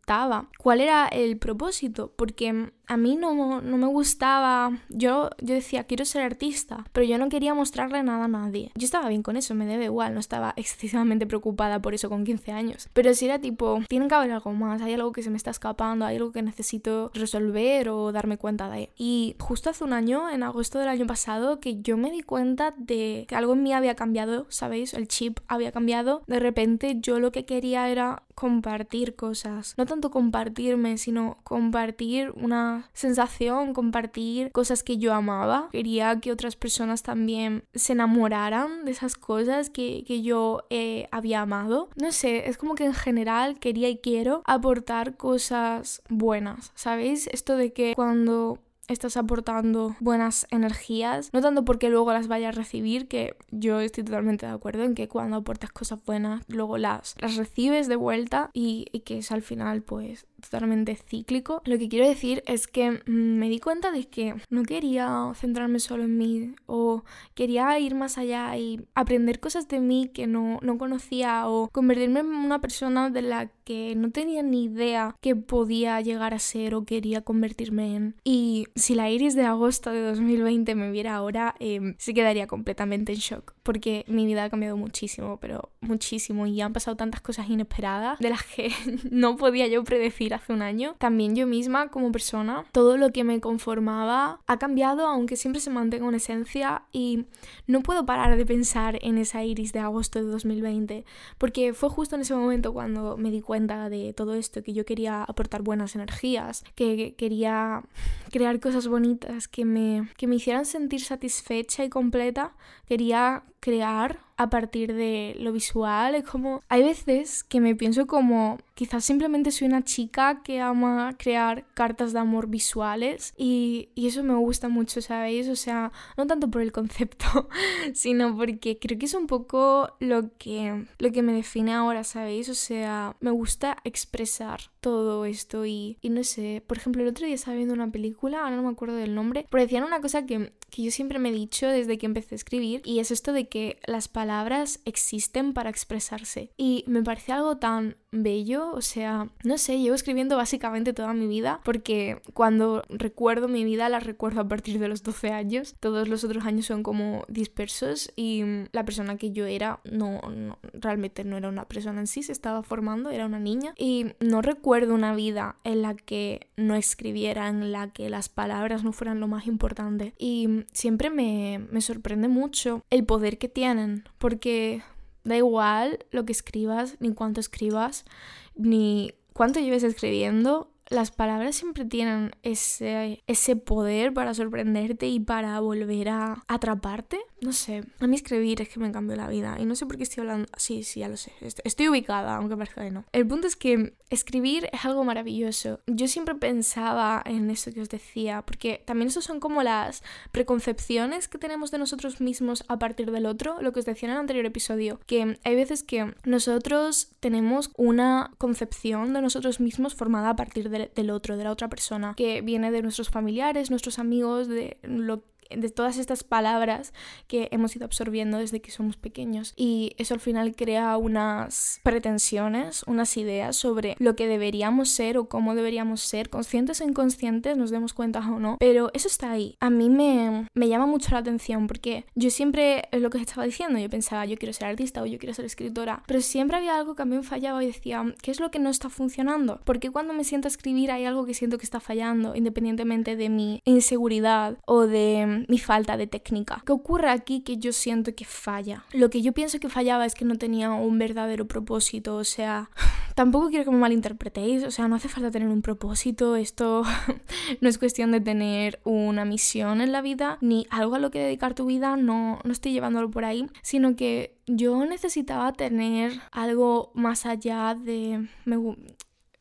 preguntaba 0.09 0.49
cuál 0.59 0.81
era 0.81 1.07
el 1.09 1.37
propósito, 1.37 2.13
porque 2.17 2.73
a 2.87 2.97
mí 2.97 3.17
no, 3.17 3.61
no 3.61 3.77
me 3.77 3.87
gustaba, 3.87 4.79
yo, 4.89 5.29
yo 5.41 5.55
decía, 5.55 5.85
quiero 5.85 6.07
ser 6.07 6.23
artista, 6.23 6.87
pero 6.93 7.05
yo 7.05 7.19
no 7.19 7.29
quería 7.29 7.53
mostrarle 7.53 8.03
nada 8.03 8.25
a 8.25 8.29
nadie. 8.29 8.73
Yo 8.75 8.87
estaba 8.87 9.09
bien 9.11 9.23
con 9.23 9.37
eso, 9.37 9.55
me 9.55 9.67
debe 9.67 9.85
igual, 9.85 10.15
no 10.15 10.21
estaba 10.21 10.55
excesivamente 10.57 11.27
preocupada 11.27 11.81
por 11.81 11.93
eso 11.95 12.09
con 12.09 12.25
15 12.25 12.53
años. 12.53 12.89
Pero 12.95 13.13
si 13.13 13.27
era 13.27 13.39
tipo, 13.39 13.81
tiene 13.89 14.09
que 14.09 14.15
haber 14.15 14.33
algo 14.33 14.53
más, 14.53 14.81
hay 14.81 14.95
algo 14.95 15.13
que 15.13 15.23
se 15.23 15.31
me 15.31 15.37
está 15.37 15.51
escapando, 15.51 16.07
hay 16.07 16.17
algo 16.17 16.33
que 16.33 16.43
necesito 16.43 17.11
resolver 17.13 17.91
o 17.91 18.11
darme 18.11 18.39
cuenta 18.39 18.71
de. 18.71 18.91
Y 18.97 19.37
justo 19.39 19.69
hace 19.69 19.85
un 19.85 19.93
año, 19.93 20.31
en 20.31 20.43
agosto 20.43 20.79
del 20.79 20.89
año 20.89 21.07
pasado, 21.07 21.61
que 21.61 21.83
yo 21.83 21.99
me 21.99 22.11
di 22.11 22.23
cuenta 22.23 22.75
de 22.79 23.27
que 23.29 23.37
algo 23.37 23.53
en 23.53 23.63
mí 23.63 23.75
había 23.75 23.95
cambiado, 23.95 24.47
¿sabéis? 24.49 24.95
El 24.95 25.09
chip 25.09 25.41
había 25.47 25.73
cambiado. 25.73 26.23
De 26.27 26.41
repente 26.41 26.97
yo 27.01 27.21
lo 27.21 27.33
que 27.33 27.45
quería 27.45 27.91
era 27.91 28.23
compartir 28.39 29.17
cosas. 29.17 29.75
No 29.77 29.85
tanto 29.85 30.13
compartirme, 30.13 30.97
sino 30.97 31.39
compartir 31.43 32.31
una 32.37 32.89
sensación, 32.93 33.75
compartir 33.75 34.53
cosas 34.53 34.85
que 34.85 34.97
yo 34.97 35.13
amaba. 35.13 35.69
Quería 35.73 36.21
que 36.21 36.31
otras 36.31 36.55
personas 36.55 37.03
también 37.03 37.65
se 37.75 37.95
enamoraran 37.95 38.85
de 38.85 38.93
esas 38.93 39.17
cosas 39.17 39.71
que, 39.71 40.05
que 40.07 40.23
yo 40.23 40.63
eh, 40.71 41.09
había 41.11 41.41
amado. 41.41 41.89
No 41.97 42.13
sé, 42.13 42.49
es 42.49 42.57
como 42.59 42.77
que 42.77 42.85
en 42.85 42.95
general 42.95 43.59
quería 43.59 43.89
y 43.89 43.99
quiero 43.99 44.43
aportar 44.45 45.17
cosas 45.17 46.01
buenas, 46.09 46.71
¿sabéis? 46.77 47.27
Esto 47.33 47.57
de 47.57 47.73
que 47.73 47.95
cuando 47.97 48.61
estás 48.89 49.17
aportando 49.17 49.95
buenas 50.01 50.47
energías, 50.51 51.31
no 51.33 51.41
tanto 51.41 51.65
porque 51.65 51.91
luego 51.91 52.13
las 52.13 52.27
vayas 52.29 52.57
a 52.57 52.59
recibir, 52.59 53.07
que 53.07 53.37
yo 53.51 53.81
estoy 53.81 54.05
totalmente 54.05 54.47
de 54.47 54.53
acuerdo 54.53 54.83
en 54.85 54.95
que 54.95 55.09
cuando 55.09 55.37
aportas 55.37 55.71
cosas 55.71 56.05
buenas, 56.05 56.43
luego 56.49 56.79
las, 56.79 57.15
las 57.21 57.37
recibes 57.37 57.89
de 57.89 57.97
vuelta 57.97 58.51
y, 58.53 58.87
y 58.93 59.01
que 59.01 59.19
es 59.19 59.31
al 59.31 59.43
final 59.43 59.83
pues 59.83 60.27
totalmente 60.41 60.97
cíclico. 60.97 61.63
Lo 61.65 61.79
que 61.79 61.89
quiero 61.89 62.07
decir 62.07 62.43
es 62.47 62.67
que 62.67 62.91
mm, 62.91 63.39
me 63.39 63.49
di 63.49 63.59
cuenta 63.59 63.91
de 63.91 64.05
que 64.05 64.35
no 64.51 64.63
quería 64.63 65.33
centrarme 65.35 65.81
solo 65.81 66.05
en 66.05 66.17
mí 66.17 66.55
o 66.67 67.05
quería 67.35 67.79
ir 67.79 67.95
más 67.95 68.19
allá 68.19 68.57
y 68.57 68.87
aprender 68.95 69.41
cosas 69.41 69.69
de 69.69 69.81
mí 69.81 70.11
que 70.13 70.27
no, 70.27 70.59
no 70.63 70.79
conocía 70.79 71.49
o 71.49 71.69
convertirme 71.71 72.21
en 72.21 72.27
una 72.27 72.61
persona 72.61 73.11
de 73.11 73.23
la 73.23 73.51
que 73.65 73.95
no 73.97 74.11
tenía 74.11 74.43
ni 74.43 74.65
idea 74.65 75.15
que 75.21 75.37
podía 75.37 76.01
llegar 76.01 76.33
a 76.35 76.39
ser 76.39 76.75
o 76.75 76.85
quería 76.85 77.21
convertirme 77.23 77.97
en. 77.97 78.17
Y 78.25 78.67
si 78.75 78.95
la 78.95 79.11
Iris 79.11 79.35
de 79.35 79.45
agosto 79.45 79.91
de 79.91 80.01
2020 80.01 80.75
me 80.75 80.91
viera 80.91 81.17
ahora, 81.17 81.55
eh, 81.61 81.95
se 81.99 82.15
quedaría 82.15 82.47
completamente 82.47 83.13
en 83.13 83.19
shock 83.19 83.55
porque 83.63 84.05
mi 84.09 84.25
vida 84.25 84.45
ha 84.45 84.51
cambiado 84.51 84.77
muchísimo, 84.77 85.39
pero 85.41 85.73
muchísimo 85.81 86.47
y 86.47 86.61
han 86.61 86.73
pasado 86.73 86.97
tantas 86.97 87.21
cosas 87.21 87.51
inesperadas 87.51 88.19
de 88.19 88.31
las 88.31 88.43
que 88.43 88.71
no 89.11 89.37
podía 89.37 89.67
yo 89.67 89.85
predecir 89.85 90.28
hace 90.35 90.53
un 90.53 90.63
año. 90.63 90.95
También 90.99 91.35
yo 91.35 91.47
misma 91.47 91.89
como 91.89 92.13
persona, 92.13 92.65
todo 92.73 92.97
lo 92.97 93.11
que 93.11 93.25
me 93.25 93.41
conformaba 93.41 94.41
ha 94.47 94.59
cambiado, 94.59 95.07
aunque 95.07 95.37
siempre 95.37 95.61
se 95.61 95.71
mantenga 95.71 96.07
una 96.07 96.17
esencia 96.19 96.83
y 96.93 97.27
no 97.67 97.83
puedo 97.83 98.07
parar 98.07 98.37
de 98.37 98.47
pensar 98.47 98.99
en 99.03 99.19
esa 99.19 99.45
iris 99.45 99.73
de 99.73 99.81
agosto 99.81 100.19
de 100.19 100.27
2020, 100.31 101.05
porque 101.39 101.73
fue 101.75 101.89
justo 101.89 102.17
en 102.17 102.23
ese 102.23 102.35
momento 102.35 102.73
cuando 102.73 103.17
me 103.17 103.31
di 103.31 103.41
cuenta 103.41 103.89
de 103.89 104.13
todo 104.13 104.35
esto, 104.35 104.63
que 104.63 104.73
yo 104.73 104.85
quería 104.85 105.23
aportar 105.23 105.63
buenas 105.63 105.95
energías, 105.95 106.65
que 106.75 107.15
quería 107.17 107.83
crear 108.31 108.61
cosas 108.61 108.89
bonitas 108.89 109.49
que 109.49 109.65
me, 109.65 110.09
que 110.17 110.27
me 110.27 110.37
hicieran 110.37 110.65
sentir 110.65 111.01
satisfecha 111.01 111.85
y 111.85 111.89
completa, 111.89 112.55
quería 112.87 113.45
crear 113.61 114.21
a 114.37 114.51
partir 114.51 114.95
de 114.95 115.37
lo 115.41 115.53
visual. 115.53 116.15
Es 116.15 116.25
como, 116.25 116.63
hay 116.69 116.83
veces 116.83 117.43
que 117.43 117.61
me 117.61 117.75
pienso 117.75 118.07
como, 118.07 118.59
quizás 118.75 119.05
simplemente 119.05 119.51
soy 119.51 119.67
una 119.67 119.83
chica 119.83 120.43
que 120.43 120.61
ama 120.61 121.15
crear 121.19 121.67
cartas 121.75 122.13
de 122.13 122.21
amor 122.21 122.47
visuales 122.47 123.35
y, 123.37 123.91
y 123.97 124.07
eso 124.07 124.23
me 124.23 124.35
gusta 124.35 124.69
mucho, 124.69 125.03
¿sabéis? 125.03 125.49
O 125.49 125.57
sea, 125.57 125.93
no 126.17 126.27
tanto 126.27 126.49
por 126.49 126.63
el 126.63 126.73
concepto, 126.73 127.49
sino 127.95 128.37
porque 128.37 128.79
creo 128.79 128.99
que 128.99 129.07
es 129.07 129.15
un 129.15 129.27
poco 129.27 129.93
lo 129.99 130.31
que, 130.39 130.87
lo 130.99 131.11
que 131.11 131.23
me 131.23 131.33
define 131.33 131.75
ahora, 131.75 132.05
¿sabéis? 132.05 132.49
O 132.49 132.55
sea, 132.55 133.17
me 133.21 133.33
gusta 133.33 133.79
expresar 133.83 134.61
todo 134.81 135.25
esto 135.25 135.67
y, 135.67 135.99
y 136.01 136.11
no 136.11 136.25
sé, 136.25 136.63
por 136.67 136.77
ejemplo, 136.77 137.03
el 137.03 137.09
otro 137.09 137.27
día 137.27 137.35
estaba 137.35 137.57
viendo 137.57 137.75
una 137.75 137.91
película, 137.91 138.43
ahora 138.43 138.57
no 138.57 138.63
me 138.63 138.71
acuerdo 138.71 138.97
del 138.97 139.15
nombre, 139.15 139.47
pero 139.51 139.63
decían 139.63 139.85
una 139.85 140.01
cosa 140.01 140.27
que, 140.27 140.53
que 140.71 140.83
yo 140.83 140.91
siempre 140.91 141.19
me 141.19 141.31
he 141.31 141.33
dicho 141.33 141.67
desde 141.67 141.99
que 141.99 142.07
empecé 142.07 142.35
a 142.35 142.37
escribir 142.37 142.83
y 142.85 143.01
es 143.01 143.11
esto 143.11 143.33
de 143.33 143.49
que 143.49 143.81
las 143.87 144.09
palabras 144.09 144.81
existen 144.85 145.53
para 145.53 145.71
expresarse 145.71 146.53
y 146.57 146.85
me 146.87 147.03
parece 147.03 147.33
algo 147.33 147.57
tan 147.57 147.97
bello, 148.11 148.71
o 148.73 148.81
sea, 148.81 149.29
no 149.45 149.59
sé, 149.59 149.79
llevo 149.79 149.95
escribiendo 149.95 150.37
básicamente 150.37 150.93
toda 150.93 151.13
mi 151.13 151.27
vida 151.27 151.61
porque 151.65 152.23
cuando 152.33 152.85
recuerdo 152.89 153.49
mi 153.49 153.65
vida 153.65 153.89
la 153.89 154.01
recuerdo 154.01 154.41
a 154.41 154.49
partir 154.49 154.79
de 154.79 154.89
los 154.89 155.03
12 155.03 155.31
años, 155.33 155.75
todos 155.81 156.09
los 156.09 156.25
otros 156.25 156.45
años 156.45 156.67
son 156.67 156.83
como 156.83 157.25
dispersos 157.29 158.13
y 158.17 158.45
la 158.73 158.85
persona 158.85 159.17
que 159.17 159.33
yo 159.33 159.47
era 159.47 159.81
no, 159.85 160.21
no 160.31 160.59
realmente 160.73 161.25
no 161.25 161.37
era 161.37 161.49
una 161.49 161.67
persona 161.67 162.01
en 162.01 162.07
sí, 162.07 162.23
se 162.23 162.33
estaba 162.33 162.63
formando, 162.63 163.11
era 163.11 163.27
una 163.27 163.41
niña 163.41 163.75
y 163.77 164.07
no 164.21 164.41
recuerdo 164.41 164.68
una 164.93 165.15
vida 165.15 165.57
en 165.65 165.83
la 165.83 165.95
que 165.95 166.49
no 166.57 166.75
escribiera, 166.75 167.49
en 167.49 167.73
la 167.73 167.93
que 167.93 168.11
las 168.11 168.29
palabras 168.29 168.85
no 168.85 168.93
fueran 168.93 169.21
lo 169.21 169.29
más 169.29 169.47
importante. 169.47 170.15
Y 170.19 170.65
siempre 170.73 171.11
me, 171.11 171.67
me 171.71 171.81
sorprende 171.81 172.29
mucho 172.29 172.85
el 172.91 173.05
poder 173.05 173.39
que 173.39 173.49
tienen 173.49 174.05
porque 174.19 174.83
Da 175.29 175.37
igual 175.37 176.07
lo 176.11 176.25
que 176.25 176.33
escribas, 176.33 176.97
ni 177.01 177.13
cuánto 177.13 177.39
escribas, 177.39 178.07
ni 178.55 179.13
cuánto 179.35 179.61
lleves 179.61 179.83
escribiendo, 179.83 180.71
las 180.91 181.11
palabras 181.11 181.57
siempre 181.57 181.85
tienen 181.85 182.33
ese, 182.43 183.23
ese 183.27 183.57
poder 183.57 184.13
para 184.13 184.35
sorprenderte 184.35 185.07
y 185.07 185.21
para 185.21 185.61
volver 185.61 186.09
a 186.09 186.45
atraparte. 186.49 187.19
No 187.41 187.53
sé, 187.53 187.85
a 188.01 188.07
mí 188.07 188.17
escribir 188.17 188.63
es 188.63 188.69
que 188.69 188.81
me 188.81 188.91
cambió 188.91 189.17
la 189.17 189.29
vida 189.29 189.57
y 189.61 189.65
no 189.65 189.77
sé 189.77 189.87
por 189.87 189.97
qué 189.97 190.03
estoy 190.03 190.23
hablando. 190.23 190.49
Sí, 190.57 190.83
sí, 190.83 191.01
ya 191.01 191.09
lo 191.09 191.17
sé. 191.17 191.33
Estoy 191.65 191.89
ubicada, 191.89 192.37
aunque 192.37 192.57
parezca 192.57 192.83
que 192.83 192.91
no. 192.91 193.05
El 193.13 193.27
punto 193.27 193.47
es 193.47 193.57
que 193.57 193.95
escribir 194.11 194.69
es 194.73 194.85
algo 194.85 195.05
maravilloso. 195.05 195.81
Yo 195.87 196.09
siempre 196.09 196.35
pensaba 196.35 197.23
en 197.25 197.51
eso 197.51 197.73
que 197.73 197.81
os 197.81 197.89
decía, 197.89 198.43
porque 198.43 198.83
también 198.85 199.09
eso 199.09 199.21
son 199.21 199.41
como 199.41 199.63
las 199.63 200.03
preconcepciones 200.33 201.29
que 201.29 201.39
tenemos 201.39 201.71
de 201.71 201.79
nosotros 201.79 202.21
mismos 202.21 202.65
a 202.69 202.79
partir 202.79 203.11
del 203.11 203.27
otro, 203.27 203.61
lo 203.61 203.73
que 203.73 203.81
os 203.81 203.87
decía 203.87 204.09
en 204.09 204.15
el 204.15 204.21
anterior 204.21 204.47
episodio, 204.47 205.01
que 205.07 205.39
hay 205.45 205.55
veces 205.55 205.83
que 205.83 206.15
nosotros 206.25 207.13
tenemos 207.21 207.71
una 207.77 208.33
concepción 208.39 209.13
de 209.13 209.23
nosotros 209.23 209.61
mismos 209.61 209.95
formada 209.95 210.31
a 210.31 210.37
partir 210.37 210.71
del 210.95 211.11
otro, 211.11 211.37
de 211.37 211.45
la 211.45 211.51
otra 211.51 211.69
persona, 211.69 212.15
que 212.17 212.41
viene 212.41 212.71
de 212.71 212.83
nuestros 212.83 213.11
familiares, 213.11 213.71
nuestros 213.71 213.99
amigos, 213.99 214.49
de 214.49 214.79
lo 214.83 215.23
de 215.51 215.69
todas 215.71 215.99
estas 215.99 216.25
palabras 216.25 216.93
que 217.27 217.49
hemos 217.51 217.75
ido 217.77 217.85
absorbiendo 217.85 218.39
desde 218.39 218.61
que 218.61 218.71
somos 218.71 218.97
pequeños. 218.97 219.53
Y 219.57 219.93
eso 219.99 220.15
al 220.15 220.21
final 220.21 220.55
crea 220.55 220.97
unas 220.97 221.81
pretensiones, 221.83 222.83
unas 222.87 223.17
ideas 223.17 223.57
sobre 223.57 223.97
lo 223.99 224.17
que 224.17 224.27
deberíamos 224.27 224.89
ser 224.91 225.19
o 225.19 225.29
cómo 225.29 225.55
deberíamos 225.55 226.01
ser, 226.01 226.31
conscientes 226.31 226.81
o 226.81 226.85
inconscientes, 226.85 227.57
nos 227.57 227.71
demos 227.71 227.95
cuenta 227.95 228.21
o 228.21 228.39
no, 228.39 228.57
pero 228.59 228.91
eso 228.95 229.09
está 229.09 229.31
ahí. 229.31 229.57
A 229.61 229.71
mí 229.71 229.91
me, 229.91 230.49
me 230.55 230.69
llama 230.69 230.87
mucho 230.87 231.11
la 231.13 231.19
atención 231.19 231.67
porque 231.67 232.05
yo 232.15 232.31
siempre, 232.31 232.89
es 232.91 233.01
lo 233.01 233.11
que 233.11 233.19
estaba 233.19 233.45
diciendo, 233.45 233.79
yo 233.79 233.91
pensaba, 233.91 234.25
yo 234.27 234.37
quiero 234.37 234.53
ser 234.53 234.69
artista 234.69 235.03
o 235.03 235.07
yo 235.07 235.19
quiero 235.19 235.35
ser 235.35 235.45
escritora, 235.45 236.03
pero 236.07 236.21
siempre 236.21 236.57
había 236.57 236.77
algo 236.77 236.95
que 236.95 237.03
a 237.03 237.05
mí 237.05 237.17
me 237.17 237.23
fallaba 237.23 237.63
y 237.63 237.67
decía, 237.67 238.05
¿qué 238.23 238.31
es 238.31 238.41
lo 238.41 238.51
que 238.51 238.59
no 238.59 238.71
está 238.71 238.89
funcionando? 238.89 239.61
Porque 239.65 239.91
cuando 239.91 240.15
me 240.15 240.25
siento 240.25 240.49
a 240.49 240.51
escribir 240.51 240.91
hay 240.91 241.05
algo 241.05 241.27
que 241.27 241.35
siento 241.35 241.59
que 241.59 241.65
está 241.65 241.81
fallando, 241.81 242.35
independientemente 242.35 243.17
de 243.17 243.29
mi 243.29 243.61
inseguridad 243.65 244.59
o 244.67 244.87
de 244.87 245.38
mi 245.49 245.59
falta 245.59 245.97
de 245.97 246.07
técnica. 246.07 246.63
¿Qué 246.65 246.73
ocurre 246.73 247.11
aquí 247.11 247.41
que 247.41 247.59
yo 247.59 247.73
siento 247.73 248.15
que 248.15 248.25
falla? 248.25 248.85
Lo 248.93 249.11
que 249.11 249.23
yo 249.23 249.33
pienso 249.33 249.59
que 249.61 249.69
fallaba 249.69 250.07
es 250.07 250.15
que 250.15 250.25
no 250.25 250.37
tenía 250.37 250.73
un 250.73 250.99
verdadero 250.99 251.47
propósito, 251.47 252.17
o 252.17 252.25
sea, 252.25 252.71
tampoco 253.15 253.49
quiero 253.49 253.65
que 253.65 253.71
me 253.71 253.79
malinterpretéis, 253.79 254.65
o 254.65 254.71
sea, 254.71 254.89
no 254.89 254.97
hace 254.97 255.09
falta 255.09 255.31
tener 255.31 255.49
un 255.49 255.63
propósito, 255.63 256.37
esto 256.37 256.83
no 257.61 257.69
es 257.69 257.79
cuestión 257.79 258.11
de 258.13 258.21
tener 258.21 258.81
una 258.85 259.25
misión 259.25 259.81
en 259.81 259.93
la 259.93 260.03
vida, 260.03 260.39
ni 260.41 260.67
algo 260.71 260.97
a 260.97 260.99
lo 260.99 261.11
que 261.11 261.21
dedicar 261.21 261.55
tu 261.55 261.67
vida, 261.67 261.97
no, 261.97 262.41
no 262.45 262.53
estoy 262.53 262.73
llevándolo 262.73 263.11
por 263.11 263.25
ahí, 263.25 263.49
sino 263.63 263.97
que 263.97 264.37
yo 264.47 264.85
necesitaba 264.87 265.53
tener 265.53 266.21
algo 266.33 266.91
más 266.95 267.27
allá 267.27 267.75
de... 267.75 268.29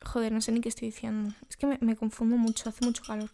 Joder, 0.04 0.32
no 0.32 0.40
sé 0.40 0.52
ni 0.54 0.62
qué 0.62 0.70
estoy 0.70 0.90
diciendo. 0.90 1.34
Es 1.50 1.58
que 1.58 1.68
me, 1.68 1.78
me 1.82 1.96
confundo 1.96 2.38
mucho, 2.38 2.70
hace 2.70 2.86
mucho 2.86 3.04
calor. 3.04 3.30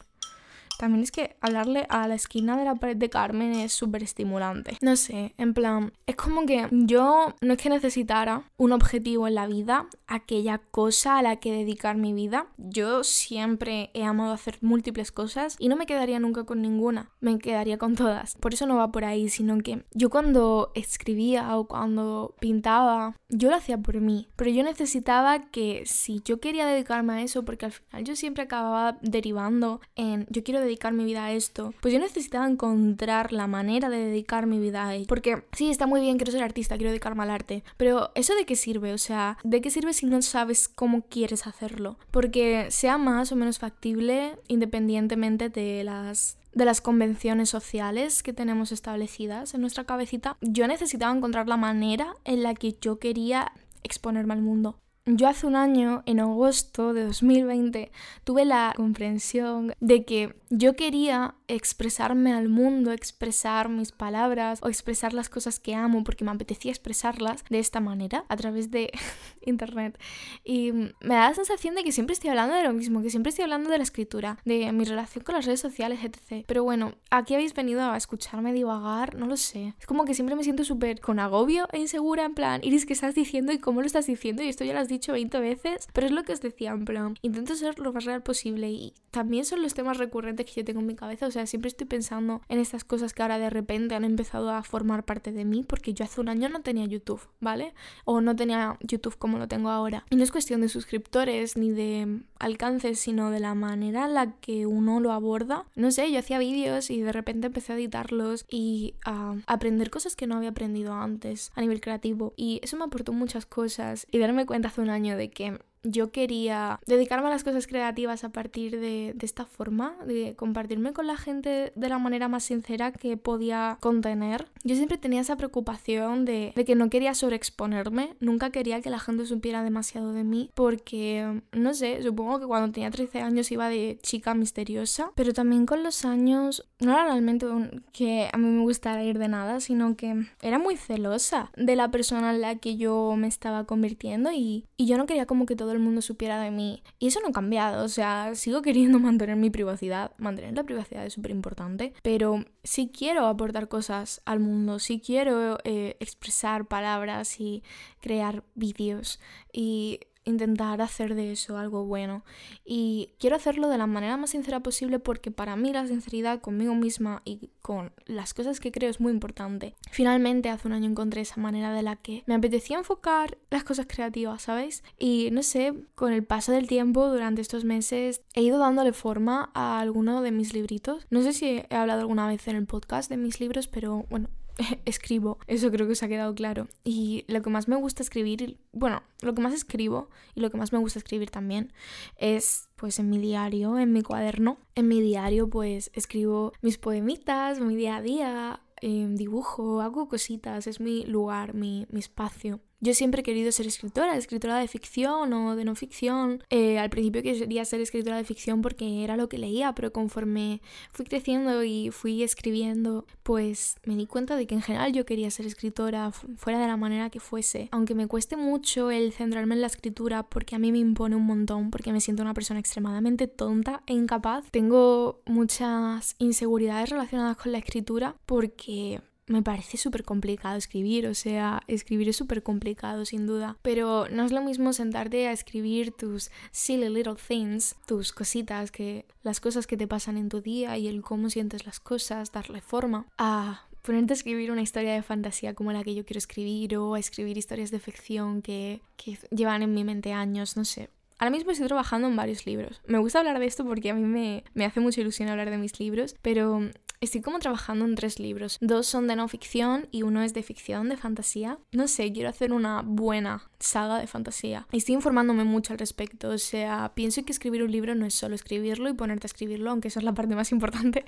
También 0.83 1.03
es 1.03 1.11
que 1.11 1.37
hablarle 1.39 1.85
a 1.87 2.09
la 2.09 2.15
esquina 2.15 2.57
de 2.57 2.65
la 2.65 2.75
pared 2.75 2.97
de 2.97 3.09
Carmen 3.09 3.53
es 3.53 3.71
súper 3.71 4.03
estimulante. 4.03 4.77
No 4.81 4.97
sé, 4.97 5.33
en 5.37 5.53
plan, 5.53 5.93
es 6.07 6.17
como 6.17 6.45
que 6.45 6.67
yo 6.71 7.33
no 7.39 7.53
es 7.53 7.61
que 7.61 7.69
necesitara 7.69 8.51
un 8.57 8.73
objetivo 8.73 9.29
en 9.29 9.35
la 9.35 9.47
vida, 9.47 9.87
aquella 10.07 10.57
cosa 10.57 11.17
a 11.17 11.21
la 11.21 11.37
que 11.37 11.53
dedicar 11.53 11.95
mi 11.95 12.11
vida. 12.11 12.47
Yo 12.57 13.05
siempre 13.05 13.91
he 13.93 14.03
amado 14.03 14.33
hacer 14.33 14.57
múltiples 14.59 15.13
cosas 15.13 15.55
y 15.57 15.69
no 15.69 15.77
me 15.77 15.85
quedaría 15.85 16.19
nunca 16.19 16.43
con 16.43 16.61
ninguna, 16.61 17.11
me 17.21 17.39
quedaría 17.39 17.77
con 17.77 17.95
todas. 17.95 18.35
Por 18.35 18.53
eso 18.53 18.65
no 18.67 18.75
va 18.75 18.91
por 18.91 19.05
ahí, 19.05 19.29
sino 19.29 19.57
que 19.59 19.85
yo 19.93 20.09
cuando 20.09 20.73
escribía 20.75 21.55
o 21.55 21.65
cuando 21.65 22.35
pintaba, 22.41 23.15
yo 23.29 23.49
lo 23.49 23.55
hacía 23.55 23.77
por 23.77 24.01
mí, 24.01 24.27
pero 24.35 24.49
yo 24.49 24.63
necesitaba 24.63 25.49
que 25.49 25.83
si 25.85 26.21
yo 26.25 26.41
quería 26.41 26.65
dedicarme 26.65 27.13
a 27.13 27.21
eso, 27.21 27.45
porque 27.45 27.67
al 27.67 27.71
final 27.71 28.03
yo 28.03 28.17
siempre 28.17 28.43
acababa 28.43 28.97
derivando 29.01 29.79
en 29.95 30.27
yo 30.29 30.43
quiero 30.43 30.59
dedicar 30.73 30.93
mi 30.93 31.05
vida 31.05 31.25
a 31.25 31.31
esto, 31.31 31.73
pues 31.81 31.93
yo 31.93 31.99
necesitaba 31.99 32.47
encontrar 32.47 33.31
la 33.31 33.47
manera 33.47 33.89
de 33.89 33.97
dedicar 33.97 34.47
mi 34.47 34.59
vida 34.59 34.87
a 34.87 34.95
ello. 34.95 35.05
Porque 35.07 35.43
sí, 35.53 35.69
está 35.69 35.85
muy 35.85 36.01
bien, 36.01 36.17
quiero 36.17 36.31
ser 36.31 36.43
artista, 36.43 36.75
quiero 36.75 36.89
dedicarme 36.89 37.23
al 37.23 37.29
arte, 37.29 37.63
pero 37.77 38.11
¿eso 38.15 38.33
de 38.35 38.45
qué 38.45 38.55
sirve? 38.55 38.93
O 38.93 38.97
sea, 38.97 39.37
¿de 39.43 39.61
qué 39.61 39.69
sirve 39.69 39.93
si 39.93 40.07
no 40.07 40.21
sabes 40.21 40.67
cómo 40.67 41.03
quieres 41.03 41.45
hacerlo? 41.45 41.97
Porque 42.11 42.67
sea 42.71 42.97
más 42.97 43.31
o 43.31 43.35
menos 43.35 43.59
factible, 43.59 44.37
independientemente 44.47 45.49
de 45.49 45.83
las 45.83 46.37
de 46.53 46.65
las 46.65 46.81
convenciones 46.81 47.49
sociales 47.49 48.21
que 48.21 48.31
tenemos 48.31 48.71
establecidas 48.71 49.55
en 49.55 49.61
nuestra 49.61 49.85
cabecita, 49.85 50.37
yo 50.41 50.67
necesitaba 50.67 51.15
encontrar 51.15 51.47
la 51.47 51.57
manera 51.57 52.13
en 52.25 52.43
la 52.43 52.53
que 52.53 52.77
yo 52.79 52.99
quería 52.99 53.51
exponerme 53.81 54.33
al 54.33 54.41
mundo. 54.41 54.77
Yo 55.05 55.27
hace 55.27 55.45
un 55.45 55.57
año, 55.57 56.01
en 56.05 56.21
agosto 56.21 56.93
de 56.93 57.03
2020, 57.03 57.91
tuve 58.23 58.45
la 58.45 58.71
comprensión 58.77 59.73
de 59.81 60.05
que 60.05 60.33
yo 60.55 60.75
quería 60.75 61.33
expresarme 61.47 62.31
al 62.31 62.47
mundo, 62.47 62.91
expresar 62.91 63.69
mis 63.69 63.91
palabras 63.91 64.59
o 64.61 64.67
expresar 64.67 65.13
las 65.13 65.27
cosas 65.27 65.59
que 65.59 65.73
amo 65.73 66.03
porque 66.03 66.23
me 66.23 66.31
apetecía 66.31 66.71
expresarlas 66.71 67.43
de 67.49 67.57
esta 67.57 67.79
manera 67.79 68.25
a 68.29 68.37
través 68.37 68.69
de 68.69 68.91
internet. 69.45 69.99
Y 70.43 70.71
me 70.71 71.15
da 71.15 71.29
la 71.29 71.33
sensación 71.33 71.73
de 71.73 71.83
que 71.83 71.91
siempre 71.91 72.13
estoy 72.13 72.29
hablando 72.29 72.55
de 72.55 72.63
lo 72.63 72.73
mismo, 72.73 73.01
que 73.01 73.09
siempre 73.09 73.31
estoy 73.31 73.43
hablando 73.43 73.71
de 73.71 73.77
la 73.77 73.83
escritura, 73.83 74.37
de 74.45 74.71
mi 74.71 74.85
relación 74.85 75.23
con 75.23 75.33
las 75.33 75.45
redes 75.45 75.59
sociales, 75.59 75.99
etc. 76.03 76.45
Pero 76.47 76.63
bueno, 76.63 76.93
aquí 77.09 77.33
habéis 77.33 77.55
venido 77.55 77.81
a 77.81 77.97
escucharme 77.97 78.53
divagar, 78.53 79.15
no 79.15 79.25
lo 79.25 79.37
sé. 79.37 79.73
Es 79.79 79.87
como 79.87 80.05
que 80.05 80.13
siempre 80.13 80.35
me 80.35 80.43
siento 80.43 80.63
súper 80.63 81.01
con 81.01 81.19
agobio 81.19 81.67
e 81.71 81.79
insegura 81.79 82.25
en 82.25 82.35
plan, 82.35 82.61
Iris, 82.63 82.85
¿qué 82.85 82.93
estás 82.93 83.15
diciendo 83.15 83.51
y 83.51 83.57
cómo 83.57 83.81
lo 83.81 83.87
estás 83.87 84.05
diciendo? 84.05 84.43
Y 84.43 84.49
esto 84.49 84.63
ya 84.63 84.73
lo 84.73 84.79
has 84.79 84.87
dicho 84.87 85.13
20 85.13 85.39
veces, 85.39 85.87
pero 85.93 86.05
es 86.05 86.13
lo 86.13 86.23
que 86.23 86.33
os 86.33 86.41
decía 86.41 86.71
en 86.71 86.85
plan, 86.85 87.15
intento 87.23 87.55
ser 87.55 87.79
lo 87.79 87.91
más 87.91 88.05
real 88.05 88.21
posible 88.21 88.69
y 88.69 88.93
también 89.09 89.45
son 89.45 89.61
los 89.61 89.73
temas 89.73 89.97
recurrentes 89.97 90.42
que 90.43 90.53
yo 90.53 90.65
tengo 90.65 90.79
en 90.79 90.87
mi 90.87 90.95
cabeza. 90.95 91.27
O 91.27 91.31
sea, 91.31 91.45
siempre 91.45 91.69
estoy 91.69 91.87
pensando 91.87 92.41
en 92.49 92.59
estas 92.59 92.83
cosas 92.83 93.13
que 93.13 93.21
ahora 93.21 93.39
de 93.39 93.49
repente 93.49 93.95
han 93.95 94.03
empezado 94.03 94.49
a 94.51 94.63
formar 94.63 95.05
parte 95.05 95.31
de 95.31 95.45
mí, 95.45 95.63
porque 95.67 95.93
yo 95.93 96.05
hace 96.05 96.21
un 96.21 96.29
año 96.29 96.49
no 96.49 96.61
tenía 96.61 96.85
YouTube, 96.85 97.21
¿vale? 97.39 97.73
O 98.05 98.21
no 98.21 98.35
tenía 98.35 98.77
YouTube 98.81 99.17
como 99.17 99.37
lo 99.37 99.47
tengo 99.47 99.69
ahora. 99.69 100.05
Y 100.09 100.15
no 100.15 100.23
es 100.23 100.31
cuestión 100.31 100.61
de 100.61 100.69
suscriptores 100.69 101.57
ni 101.57 101.71
de 101.71 102.21
alcances, 102.39 102.99
sino 102.99 103.31
de 103.31 103.39
la 103.39 103.55
manera 103.55 104.05
en 104.05 104.13
la 104.13 104.31
que 104.39 104.65
uno 104.65 104.99
lo 104.99 105.11
aborda. 105.11 105.65
No 105.75 105.91
sé, 105.91 106.11
yo 106.11 106.19
hacía 106.19 106.39
vídeos 106.39 106.89
y 106.89 107.01
de 107.01 107.11
repente 107.11 107.47
empecé 107.47 107.73
a 107.73 107.75
editarlos 107.75 108.45
y 108.49 108.95
a 109.05 109.35
aprender 109.47 109.89
cosas 109.89 110.15
que 110.15 110.27
no 110.27 110.35
había 110.35 110.49
aprendido 110.49 110.93
antes 110.93 111.51
a 111.55 111.61
nivel 111.61 111.81
creativo. 111.81 112.33
Y 112.35 112.59
eso 112.63 112.77
me 112.77 112.83
aportó 112.83 113.13
muchas 113.13 113.45
cosas. 113.45 114.07
Y 114.11 114.19
darme 114.19 114.45
cuenta 114.45 114.67
hace 114.67 114.81
un 114.81 114.89
año 114.89 115.17
de 115.17 115.29
que 115.29 115.59
yo 115.83 116.11
quería 116.11 116.79
dedicarme 116.85 117.27
a 117.27 117.31
las 117.31 117.43
cosas 117.43 117.67
creativas 117.67 118.23
a 118.23 118.29
partir 118.29 118.79
de, 118.79 119.15
esta 119.21 119.45
forma, 119.45 119.95
de 120.05 120.35
compartirme 120.35 120.93
con 120.93 121.07
la 121.07 121.17
gente 121.17 121.71
de 121.75 121.89
la 121.89 121.99
manera 121.99 122.27
más 122.27 122.43
sincera 122.43 122.91
que 122.91 123.17
podía 123.17 123.77
contener. 123.79 124.47
Yo 124.63 124.75
siempre 124.75 124.97
tenía 124.97 125.21
esa 125.21 125.35
preocupación 125.35 126.25
de, 126.25 126.53
de 126.55 126.65
que 126.65 126.75
no 126.75 126.89
quería 126.89 127.13
sobreexponerme, 127.13 128.15
nunca 128.19 128.49
quería 128.49 128.81
que 128.81 128.89
la 128.89 128.99
gente 128.99 129.25
supiera 129.25 129.63
demasiado 129.63 130.13
de 130.13 130.23
mí, 130.23 130.49
porque, 130.53 131.41
no 131.51 131.73
sé, 131.73 132.01
supongo 132.01 132.39
que 132.39 132.45
cuando 132.45 132.71
tenía 132.71 132.91
13 132.91 133.21
años 133.21 133.51
iba 133.51 133.69
de 133.69 133.99
chica 134.01 134.33
misteriosa, 134.33 135.11
pero 135.15 135.33
también 135.33 135.65
con 135.65 135.83
los 135.83 136.05
años 136.05 136.65
no 136.79 136.93
era 136.93 137.05
realmente 137.05 137.45
que 137.91 138.29
a 138.31 138.37
mí 138.37 138.47
me 138.47 138.61
gustara 138.61 139.03
ir 139.03 139.19
de 139.19 139.27
nada, 139.27 139.59
sino 139.59 139.95
que 139.95 140.25
era 140.41 140.59
muy 140.59 140.77
celosa 140.77 141.51
de 141.55 141.75
la 141.75 141.91
persona 141.91 142.33
en 142.33 142.41
la 142.41 142.55
que 142.55 142.77
yo 142.77 143.15
me 143.17 143.27
estaba 143.27 143.65
convirtiendo 143.65 144.31
y, 144.31 144.65
y 144.77 144.85
yo 144.85 144.97
no 144.97 145.05
quería 145.05 145.25
como 145.25 145.45
que 145.45 145.55
todo 145.55 145.72
el 145.73 145.79
mundo 145.79 146.01
supiera 146.01 146.39
de 146.39 146.51
mí. 146.51 146.83
Y 146.99 147.07
eso 147.07 147.19
no 147.21 147.29
ha 147.29 147.31
cambiado, 147.31 147.83
o 147.83 147.89
sea, 147.89 148.35
sigo 148.35 148.61
queriendo 148.61 148.99
mantener 148.99 149.35
mi 149.35 149.49
privacidad. 149.49 150.11
Mantener 150.17 150.55
la 150.55 150.63
privacidad 150.63 151.05
es 151.05 151.13
súper 151.13 151.31
importante, 151.31 151.93
pero 152.01 152.45
si 152.63 152.89
quiero 152.89 153.27
aportar 153.27 153.67
cosas 153.67 154.21
al 154.25 154.39
mundo, 154.39 154.79
si 154.79 154.99
quiero 154.99 155.57
eh, 155.63 155.97
expresar 155.99 156.67
palabras 156.67 157.39
y 157.39 157.63
crear 157.99 158.43
vídeos 158.55 159.19
y 159.51 159.99
intentar 160.25 160.81
hacer 160.81 161.15
de 161.15 161.31
eso 161.31 161.57
algo 161.57 161.85
bueno. 161.85 162.23
Y 162.65 163.11
quiero 163.19 163.35
hacerlo 163.35 163.69
de 163.69 163.77
la 163.77 163.87
manera 163.87 164.17
más 164.17 164.31
sincera 164.31 164.61
posible 164.61 164.99
porque 164.99 165.31
para 165.31 165.55
mí 165.55 165.73
la 165.73 165.87
sinceridad 165.87 166.41
conmigo 166.41 166.75
misma 166.75 167.21
y 167.25 167.49
con 167.61 167.91
las 168.05 168.33
cosas 168.33 168.59
que 168.59 168.71
creo 168.71 168.89
es 168.89 168.99
muy 168.99 169.11
importante. 169.11 169.75
Finalmente 169.91 170.49
hace 170.49 170.67
un 170.67 170.73
año 170.73 170.89
encontré 170.89 171.21
esa 171.21 171.39
manera 171.39 171.73
de 171.73 171.83
la 171.83 171.95
que 171.95 172.23
me 172.25 172.35
apetecía 172.35 172.77
enfocar 172.77 173.37
las 173.49 173.63
cosas 173.63 173.85
creativas, 173.87 174.41
¿sabéis? 174.41 174.83
Y 174.97 175.29
no 175.31 175.43
sé, 175.43 175.73
con 175.95 176.13
el 176.13 176.23
paso 176.23 176.51
del 176.51 176.67
tiempo 176.67 177.07
durante 177.09 177.41
estos 177.41 177.63
meses 177.63 178.21
he 178.33 178.41
ido 178.41 178.57
dándole 178.57 178.93
forma 178.93 179.51
a 179.53 179.79
alguno 179.79 180.21
de 180.21 180.31
mis 180.31 180.53
libritos. 180.53 181.05
No 181.09 181.21
sé 181.21 181.33
si 181.33 181.63
he 181.69 181.75
hablado 181.75 182.01
alguna 182.01 182.27
vez 182.27 182.47
en 182.47 182.55
el 182.55 182.65
podcast 182.65 183.09
de 183.09 183.17
mis 183.17 183.39
libros, 183.39 183.67
pero 183.67 184.05
bueno, 184.09 184.29
escribo, 184.85 185.39
eso 185.47 185.71
creo 185.71 185.85
que 185.85 185.93
os 185.93 186.03
ha 186.03 186.07
quedado 186.07 186.33
claro. 186.35 186.67
Y 186.83 187.25
lo 187.27 187.41
que 187.41 187.49
más 187.49 187.67
me 187.67 187.75
gusta 187.75 188.03
escribir, 188.03 188.57
bueno, 188.71 189.03
lo 189.21 189.33
que 189.33 189.41
más 189.41 189.53
escribo 189.53 190.09
y 190.35 190.41
lo 190.41 190.49
que 190.49 190.57
más 190.57 190.73
me 190.73 190.79
gusta 190.79 190.99
escribir 190.99 191.29
también 191.29 191.73
es 192.17 192.69
pues 192.75 192.99
en 192.99 193.09
mi 193.09 193.17
diario, 193.17 193.77
en 193.79 193.93
mi 193.93 194.01
cuaderno. 194.01 194.57
En 194.75 194.87
mi 194.87 195.01
diario 195.01 195.49
pues 195.49 195.91
escribo 195.93 196.53
mis 196.61 196.77
poemitas, 196.77 197.59
mi 197.59 197.75
día 197.75 197.97
a 197.97 198.01
día, 198.01 198.61
em, 198.81 199.15
dibujo, 199.15 199.81
hago 199.81 200.07
cositas, 200.07 200.67
es 200.67 200.79
mi 200.79 201.05
lugar, 201.05 201.53
mi, 201.53 201.87
mi 201.89 201.99
espacio. 201.99 202.59
Yo 202.83 202.93
siempre 202.93 203.21
he 203.21 203.23
querido 203.23 203.49
ser 203.53 203.65
escritora, 203.65 204.17
escritora 204.17 204.59
de 204.59 204.67
ficción 204.67 205.31
o 205.31 205.55
de 205.55 205.63
no 205.63 205.73
ficción. 205.73 206.43
Eh, 206.49 206.79
al 206.79 206.89
principio 206.89 207.23
quería 207.23 207.63
ser 207.63 207.79
escritora 207.79 208.17
de 208.17 208.25
ficción 208.25 208.61
porque 208.61 209.05
era 209.05 209.15
lo 209.15 209.29
que 209.29 209.37
leía, 209.37 209.73
pero 209.73 209.93
conforme 209.93 210.61
fui 210.91 211.05
creciendo 211.05 211.63
y 211.63 211.91
fui 211.91 212.23
escribiendo, 212.23 213.05
pues 213.23 213.77
me 213.85 213.95
di 213.95 214.05
cuenta 214.05 214.35
de 214.35 214.47
que 214.47 214.55
en 214.55 214.61
general 214.61 214.91
yo 214.91 215.05
quería 215.05 215.31
ser 215.31 215.45
escritora 215.45 216.11
fuera 216.11 216.59
de 216.59 216.67
la 216.67 216.75
manera 216.75 217.09
que 217.09 217.21
fuese. 217.21 217.69
Aunque 217.71 217.95
me 217.95 218.07
cueste 218.07 218.35
mucho 218.35 218.91
el 218.91 219.13
centrarme 219.13 219.55
en 219.55 219.61
la 219.61 219.67
escritura 219.67 220.23
porque 220.23 220.57
a 220.57 220.59
mí 220.59 220.73
me 220.73 220.79
impone 220.79 221.15
un 221.15 221.25
montón, 221.25 221.71
porque 221.71 221.93
me 221.93 222.01
siento 222.01 222.21
una 222.21 222.33
persona 222.33 222.59
extremadamente 222.59 223.29
tonta 223.29 223.81
e 223.87 223.93
incapaz. 223.93 224.51
Tengo 224.51 225.21
muchas 225.25 226.15
inseguridades 226.17 226.89
relacionadas 226.89 227.37
con 227.37 227.53
la 227.53 227.59
escritura 227.59 228.17
porque 228.25 228.99
me 229.27 229.41
parece 229.41 229.77
súper 229.77 230.03
complicado 230.03 230.57
escribir, 230.57 231.07
o 231.07 231.13
sea, 231.13 231.61
escribir 231.67 232.09
es 232.09 232.15
súper 232.15 232.43
complicado 232.43 233.05
sin 233.05 233.25
duda, 233.25 233.57
pero 233.61 234.07
no 234.09 234.25
es 234.25 234.31
lo 234.31 234.41
mismo 234.41 234.73
sentarte 234.73 235.27
a 235.27 235.31
escribir 235.31 235.91
tus 235.91 236.29
silly 236.51 236.89
little 236.89 237.15
things, 237.15 237.75
tus 237.85 238.11
cositas, 238.11 238.71
que 238.71 239.05
las 239.23 239.39
cosas 239.39 239.67
que 239.67 239.77
te 239.77 239.87
pasan 239.87 240.17
en 240.17 240.29
tu 240.29 240.41
día 240.41 240.77
y 240.77 240.87
el 240.87 241.01
cómo 241.01 241.29
sientes 241.29 241.65
las 241.65 241.79
cosas, 241.79 242.31
darle 242.31 242.61
forma, 242.61 243.05
a 243.17 243.67
ponerte 243.81 244.13
a 244.13 244.15
escribir 244.15 244.51
una 244.51 244.61
historia 244.61 244.93
de 244.93 245.03
fantasía 245.03 245.53
como 245.53 245.71
la 245.71 245.83
que 245.83 245.93
yo 245.93 246.05
quiero 246.05 246.17
escribir 246.17 246.77
o 246.77 246.95
a 246.95 246.99
escribir 246.99 247.37
historias 247.37 247.69
de 247.69 247.79
ficción 247.79 248.41
que, 248.41 248.81
que 248.97 249.17
llevan 249.29 249.61
en 249.61 249.73
mi 249.73 249.83
mente 249.83 250.13
años, 250.13 250.57
no 250.57 250.65
sé. 250.65 250.89
Ahora 251.23 251.31
mismo 251.31 251.51
estoy 251.51 251.67
trabajando 251.67 252.09
en 252.09 252.17
varios 252.17 252.45
libros. 252.45 252.81
Me 252.85 252.97
gusta 252.97 253.19
hablar 253.19 253.39
de 253.39 253.45
esto 253.45 253.63
porque 253.63 253.91
a 253.91 253.93
mí 253.93 254.01
me, 254.01 254.43
me 254.53 254.65
hace 254.65 254.81
mucha 254.81 254.99
ilusión 254.99 255.29
hablar 255.29 255.49
de 255.49 255.57
mis 255.57 255.79
libros, 255.79 256.17
pero 256.21 256.69
Estoy 257.03 257.19
como 257.19 257.39
trabajando 257.39 257.83
en 257.83 257.95
tres 257.95 258.17
libros. 258.17 258.57
Dos 258.61 258.87
son 258.87 259.07
de 259.07 259.17
no 259.17 259.27
ficción 259.27 259.89
y 259.91 260.03
uno 260.03 260.23
es 260.23 260.33
de 260.33 260.41
ficción, 260.41 260.87
de 260.87 260.95
fantasía. 260.95 261.59
No 261.73 261.89
sé, 261.89 262.13
quiero 262.13 262.29
hacer 262.29 262.53
una 262.53 262.81
buena 262.81 263.49
saga 263.59 263.99
de 263.99 264.07
fantasía. 264.07 264.67
Estoy 264.71 264.95
informándome 264.95 265.43
mucho 265.43 265.73
al 265.73 265.79
respecto. 265.79 266.29
O 266.29 266.37
sea, 266.37 266.93
pienso 266.95 267.25
que 267.25 267.33
escribir 267.33 267.61
un 267.61 267.73
libro 267.73 267.93
no 267.93 268.05
es 268.05 268.13
solo 268.13 268.35
escribirlo 268.35 268.87
y 268.87 268.93
ponerte 268.93 269.25
a 269.25 269.27
escribirlo, 269.27 269.71
aunque 269.71 269.89
esa 269.89 269.99
es 269.99 270.05
la 270.05 270.13
parte 270.13 270.33
más 270.33 270.51
importante, 270.53 271.03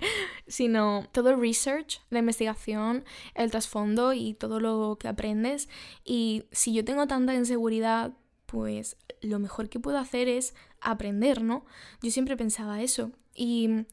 sino 0.48 1.08
todo 1.14 1.30
el 1.30 1.40
research, 1.40 2.02
la 2.10 2.20
investigación, 2.20 3.06
el 3.34 3.50
trasfondo 3.50 4.12
y 4.12 4.34
todo 4.34 4.60
lo 4.60 4.98
que 5.00 5.08
aprendes. 5.08 5.70
Y 6.04 6.44
si 6.52 6.74
yo 6.74 6.84
tengo 6.84 7.08
tanta 7.08 7.34
inseguridad, 7.34 8.12
pues 8.46 8.98
lo 9.22 9.40
mejor 9.40 9.70
que 9.70 9.80
puedo 9.80 9.98
hacer 9.98 10.28
es 10.28 10.54
aprender, 10.82 11.42
¿no? 11.42 11.66
Yo 12.02 12.12
siempre 12.12 12.38
pensaba 12.38 12.82
eso. 12.82 13.12
Y 13.34 13.86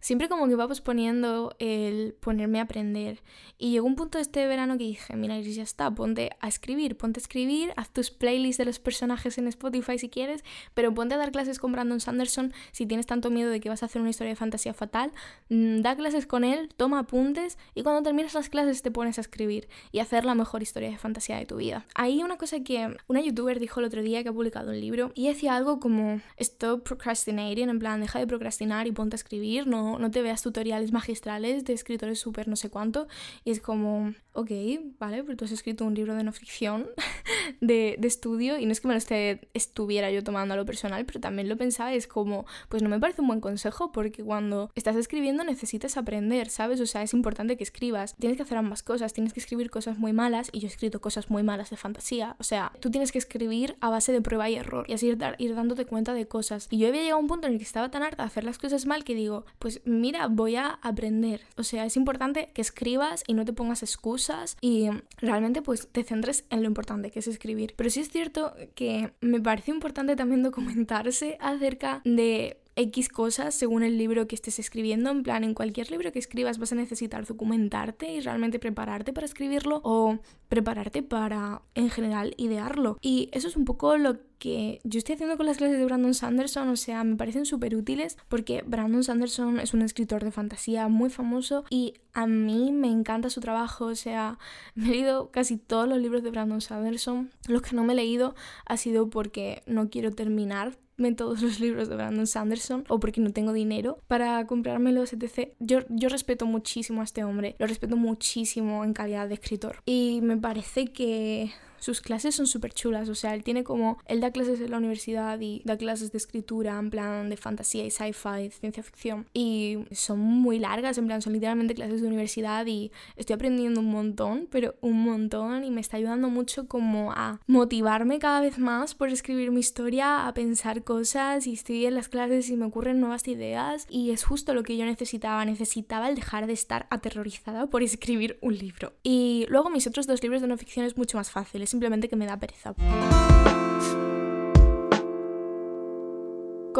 siempre 0.00 0.28
como 0.28 0.46
que 0.46 0.52
iba 0.52 0.66
posponiendo 0.66 1.54
el 1.58 2.14
ponerme 2.20 2.58
a 2.58 2.62
aprender. 2.62 3.22
Y 3.58 3.70
llegó 3.72 3.86
un 3.86 3.96
punto 3.96 4.18
este 4.18 4.46
verano 4.46 4.78
que 4.78 4.84
dije, 4.84 5.16
mira, 5.16 5.38
Iris, 5.38 5.56
ya 5.56 5.62
está, 5.62 5.90
ponte 5.90 6.30
a 6.40 6.48
escribir, 6.48 6.96
ponte 6.96 7.20
a 7.20 7.22
escribir, 7.22 7.72
haz 7.76 7.90
tus 7.92 8.10
playlists 8.10 8.58
de 8.58 8.64
los 8.64 8.78
personajes 8.78 9.38
en 9.38 9.46
Spotify 9.48 9.98
si 9.98 10.08
quieres, 10.08 10.44
pero 10.74 10.92
ponte 10.94 11.14
a 11.14 11.18
dar 11.18 11.30
clases 11.30 11.58
con 11.58 11.72
Brandon 11.72 12.00
Sanderson 12.00 12.52
si 12.72 12.86
tienes 12.86 13.06
tanto 13.06 13.30
miedo 13.30 13.50
de 13.50 13.60
que 13.60 13.68
vas 13.68 13.82
a 13.82 13.86
hacer 13.86 14.00
una 14.00 14.10
historia 14.10 14.32
de 14.32 14.36
fantasía 14.36 14.74
fatal. 14.74 15.12
Mm, 15.48 15.80
da 15.80 15.96
clases 15.96 16.26
con 16.26 16.44
él, 16.44 16.70
toma 16.76 17.00
apuntes 17.00 17.58
y 17.74 17.82
cuando 17.82 18.02
terminas 18.02 18.34
las 18.34 18.48
clases 18.48 18.82
te 18.82 18.90
pones 18.90 19.18
a 19.18 19.20
escribir 19.20 19.68
y 19.92 19.98
hacer 19.98 20.24
la 20.24 20.34
mejor 20.34 20.62
historia 20.62 20.90
de 20.90 20.98
fantasía 20.98 21.36
de 21.36 21.46
tu 21.46 21.56
vida. 21.56 21.86
Hay 21.94 22.22
una 22.22 22.38
cosa 22.38 22.60
que 22.60 22.94
una 23.08 23.20
youtuber 23.20 23.60
dijo 23.60 23.80
el 23.80 23.86
otro 23.86 24.02
día 24.02 24.22
que 24.22 24.30
ha 24.30 24.32
publicado 24.32 24.70
un 24.70 24.80
libro 24.80 25.12
y 25.14 25.28
decía 25.28 25.56
algo 25.56 25.80
como 25.80 26.20
stop 26.36 26.82
procrastinating, 26.82 27.68
en 27.68 27.78
plan, 27.78 28.00
deja 28.00 28.18
de 28.18 28.26
procrastinar 28.26 28.86
y 28.86 28.92
ponte 28.92 29.14
a 29.14 29.18
escribir, 29.18 29.66
no 29.66 29.89
no, 29.98 30.10
te 30.10 30.22
veas 30.22 30.42
tutoriales 30.42 30.92
magistrales 30.92 31.64
de 31.64 31.72
escritores 31.72 32.18
súper 32.18 32.48
no 32.48 32.56
sé 32.56 32.70
cuánto. 32.70 33.08
Y 33.44 33.50
es 33.50 33.60
como, 33.60 34.14
ok, 34.32 34.50
vale, 34.98 35.24
pero 35.24 35.36
tú 35.36 35.44
has 35.44 35.52
escrito 35.52 35.84
un 35.84 35.94
libro 35.94 36.14
de 36.14 36.24
no 36.24 36.32
ficción 36.32 36.88
de, 37.60 37.96
de, 37.98 38.08
estudio 38.08 38.58
y 38.58 38.66
no 38.66 38.72
es 38.72 38.80
que 38.80 38.88
me 38.88 38.94
lo 38.94 38.98
esté, 38.98 39.48
estuviera 39.54 40.10
yo 40.10 40.24
tomando 40.24 40.54
a 40.54 40.56
lo 40.56 40.64
personal, 40.64 41.04
pero 41.06 41.20
también 41.20 41.48
lo 41.48 41.56
pensaba, 41.56 41.92
es 41.92 42.06
como, 42.06 42.46
pues 42.68 42.82
no 42.82 42.88
me 42.88 42.98
parece 42.98 43.20
un 43.20 43.28
buen 43.28 43.40
consejo 43.40 43.92
porque 43.92 44.22
cuando 44.22 44.70
estás 44.74 44.96
escribiendo 44.96 45.44
necesitas 45.44 45.96
aprender, 45.96 46.48
¿sabes? 46.50 46.80
O 46.80 46.86
sea, 46.86 47.02
es 47.02 47.14
importante 47.14 47.56
que 47.56 47.64
escribas. 47.64 48.14
Tienes 48.18 48.36
que 48.36 48.42
hacer 48.42 48.58
ambas 48.58 48.82
cosas, 48.82 49.12
tienes 49.12 49.32
que 49.32 49.40
escribir 49.40 49.70
cosas 49.70 49.98
muy 49.98 50.12
malas 50.12 50.48
y 50.52 50.60
yo 50.60 50.66
he 50.66 50.70
escrito 50.70 51.00
cosas 51.00 51.30
muy 51.30 51.42
malas 51.42 51.70
de 51.70 51.76
fantasía. 51.76 52.36
O 52.38 52.44
sea, 52.44 52.72
tú 52.80 52.90
tienes 52.90 53.12
que 53.12 53.18
escribir 53.18 53.76
a 53.80 53.90
base 53.90 54.12
de 54.12 54.20
prueba 54.20 54.48
y 54.48 54.56
error 54.56 54.86
y 54.88 54.94
así 54.94 55.08
ir, 55.08 55.18
ir 55.38 55.54
dándote 55.54 55.86
cuenta 55.86 56.14
de 56.14 56.26
cosas. 56.26 56.68
Y 56.70 56.78
yo 56.78 56.88
había 56.88 57.02
llegado 57.02 57.18
a 57.18 57.20
un 57.20 57.28
punto 57.28 57.46
en 57.46 57.54
el 57.54 57.58
que 57.58 57.64
estaba 57.64 57.90
tan 57.90 58.02
harta 58.02 58.22
de 58.22 58.26
hacer 58.26 58.44
las 58.44 58.58
cosas 58.58 58.86
mal 58.86 59.04
que 59.04 59.14
digo, 59.14 59.44
pues 59.58 59.80
mira, 59.84 60.26
voy 60.28 60.56
a 60.56 60.78
aprender. 60.82 61.42
O 61.56 61.62
sea, 61.62 61.84
es 61.84 61.96
importante 61.96 62.50
que 62.54 62.62
escribas 62.62 63.24
y 63.26 63.34
no 63.34 63.44
te 63.44 63.52
pongas 63.52 63.82
excusas 63.82 64.56
y 64.60 64.88
realmente 65.18 65.62
pues 65.62 65.88
te 65.90 66.04
centres 66.04 66.44
en 66.50 66.62
lo 66.62 66.68
importante 66.68 67.10
que 67.10 67.18
es 67.18 67.26
escribir. 67.26 67.39
Pero 67.76 67.90
sí 67.90 68.00
es 68.00 68.10
cierto 68.10 68.54
que 68.74 69.12
me 69.20 69.40
parece 69.40 69.70
importante 69.70 70.16
también 70.16 70.42
documentarse 70.42 71.36
acerca 71.40 72.02
de 72.04 72.59
X 72.76 73.08
cosas 73.08 73.54
según 73.54 73.82
el 73.82 73.98
libro 73.98 74.26
que 74.26 74.34
estés 74.34 74.58
escribiendo. 74.58 75.10
En 75.10 75.22
plan, 75.22 75.44
en 75.44 75.54
cualquier 75.54 75.90
libro 75.90 76.12
que 76.12 76.18
escribas 76.18 76.58
vas 76.58 76.72
a 76.72 76.76
necesitar 76.76 77.26
documentarte 77.26 78.12
y 78.12 78.20
realmente 78.20 78.58
prepararte 78.58 79.12
para 79.12 79.26
escribirlo 79.26 79.80
o 79.84 80.18
prepararte 80.48 81.02
para, 81.02 81.62
en 81.74 81.90
general, 81.90 82.34
idearlo. 82.36 82.98
Y 83.00 83.28
eso 83.32 83.48
es 83.48 83.56
un 83.56 83.64
poco 83.64 83.96
lo 83.96 84.18
que 84.40 84.80
yo 84.84 84.98
estoy 84.98 85.14
haciendo 85.14 85.36
con 85.36 85.46
las 85.46 85.58
clases 85.58 85.78
de 85.78 85.84
Brandon 85.84 86.14
Sanderson, 86.14 86.70
o 86.70 86.76
sea, 86.76 87.04
me 87.04 87.16
parecen 87.16 87.44
súper 87.44 87.76
útiles 87.76 88.16
porque 88.28 88.64
Brandon 88.66 89.04
Sanderson 89.04 89.60
es 89.60 89.74
un 89.74 89.82
escritor 89.82 90.24
de 90.24 90.32
fantasía 90.32 90.88
muy 90.88 91.10
famoso 91.10 91.64
y 91.68 91.94
a 92.14 92.26
mí 92.26 92.72
me 92.72 92.90
encanta 92.90 93.28
su 93.28 93.40
trabajo, 93.40 93.84
o 93.86 93.94
sea, 93.94 94.38
me 94.74 94.86
he 94.86 94.90
leído 94.90 95.30
casi 95.30 95.58
todos 95.58 95.86
los 95.86 95.98
libros 95.98 96.22
de 96.22 96.30
Brandon 96.30 96.62
Sanderson. 96.62 97.30
Los 97.48 97.60
que 97.60 97.76
no 97.76 97.84
me 97.84 97.92
he 97.92 97.96
leído 97.96 98.34
ha 98.64 98.78
sido 98.78 99.10
porque 99.10 99.62
no 99.66 99.90
quiero 99.90 100.10
terminar 100.10 100.78
todos 101.16 101.42
los 101.42 101.60
libros 101.60 101.88
de 101.88 101.96
Brandon 101.96 102.26
Sanderson 102.26 102.84
o 102.88 103.00
porque 103.00 103.20
no 103.20 103.32
tengo 103.32 103.52
dinero 103.52 103.98
para 104.08 104.46
comprármelos, 104.46 105.12
etc. 105.12 105.50
Yo, 105.58 105.80
yo 105.88 106.08
respeto 106.08 106.46
muchísimo 106.46 107.00
a 107.00 107.04
este 107.04 107.24
hombre, 107.24 107.56
lo 107.58 107.66
respeto 107.66 107.96
muchísimo 107.96 108.84
en 108.84 108.92
calidad 108.92 109.28
de 109.28 109.34
escritor. 109.34 109.76
Y 109.86 110.20
me 110.22 110.36
parece 110.36 110.86
que 110.86 111.50
sus 111.80 112.00
clases 112.00 112.34
son 112.34 112.46
súper 112.46 112.72
chulas, 112.72 113.08
o 113.08 113.14
sea, 113.14 113.34
él 113.34 113.42
tiene 113.42 113.64
como, 113.64 113.98
él 114.06 114.20
da 114.20 114.30
clases 114.30 114.60
en 114.60 114.70
la 114.70 114.78
universidad 114.78 115.40
y 115.40 115.62
da 115.64 115.76
clases 115.76 116.12
de 116.12 116.18
escritura, 116.18 116.78
en 116.78 116.90
plan 116.90 117.28
de 117.28 117.36
fantasía 117.36 117.84
y 117.84 117.90
sci-fi, 117.90 118.50
ciencia 118.50 118.82
ficción, 118.82 119.26
y 119.32 119.78
son 119.90 120.20
muy 120.20 120.58
largas, 120.58 120.98
en 120.98 121.06
plan, 121.06 121.22
son 121.22 121.32
literalmente 121.32 121.74
clases 121.74 122.00
de 122.02 122.06
universidad 122.06 122.66
y 122.66 122.92
estoy 123.16 123.34
aprendiendo 123.34 123.80
un 123.80 123.90
montón, 123.90 124.48
pero 124.50 124.74
un 124.80 125.02
montón, 125.02 125.64
y 125.64 125.70
me 125.70 125.80
está 125.80 125.96
ayudando 125.96 126.28
mucho 126.28 126.68
como 126.68 127.12
a 127.12 127.40
motivarme 127.46 128.18
cada 128.18 128.40
vez 128.40 128.58
más 128.58 128.94
por 128.94 129.08
escribir 129.08 129.50
mi 129.50 129.60
historia, 129.60 130.26
a 130.26 130.34
pensar 130.34 130.84
cosas, 130.84 131.46
y 131.46 131.54
estoy 131.54 131.86
en 131.86 131.94
las 131.94 132.08
clases 132.08 132.48
y 132.50 132.56
me 132.56 132.66
ocurren 132.66 133.00
nuevas 133.00 133.26
ideas, 133.28 133.86
y 133.88 134.10
es 134.10 134.24
justo 134.24 134.54
lo 134.54 134.62
que 134.62 134.76
yo 134.76 134.84
necesitaba, 134.84 135.44
necesitaba 135.44 136.08
el 136.08 136.14
dejar 136.14 136.46
de 136.46 136.52
estar 136.52 136.86
aterrorizada 136.90 137.66
por 137.68 137.82
escribir 137.82 138.38
un 138.40 138.56
libro. 138.56 138.92
Y 139.02 139.46
luego 139.48 139.70
mis 139.70 139.86
otros 139.86 140.06
dos 140.06 140.22
libros 140.22 140.42
de 140.42 140.48
no 140.48 140.56
ficción 140.56 140.84
es 140.84 140.96
mucho 140.96 141.16
más 141.16 141.30
fácil, 141.30 141.62
simplemente 141.70 142.08
que 142.08 142.16
me 142.16 142.26
da 142.26 142.36
pereza. 142.36 142.74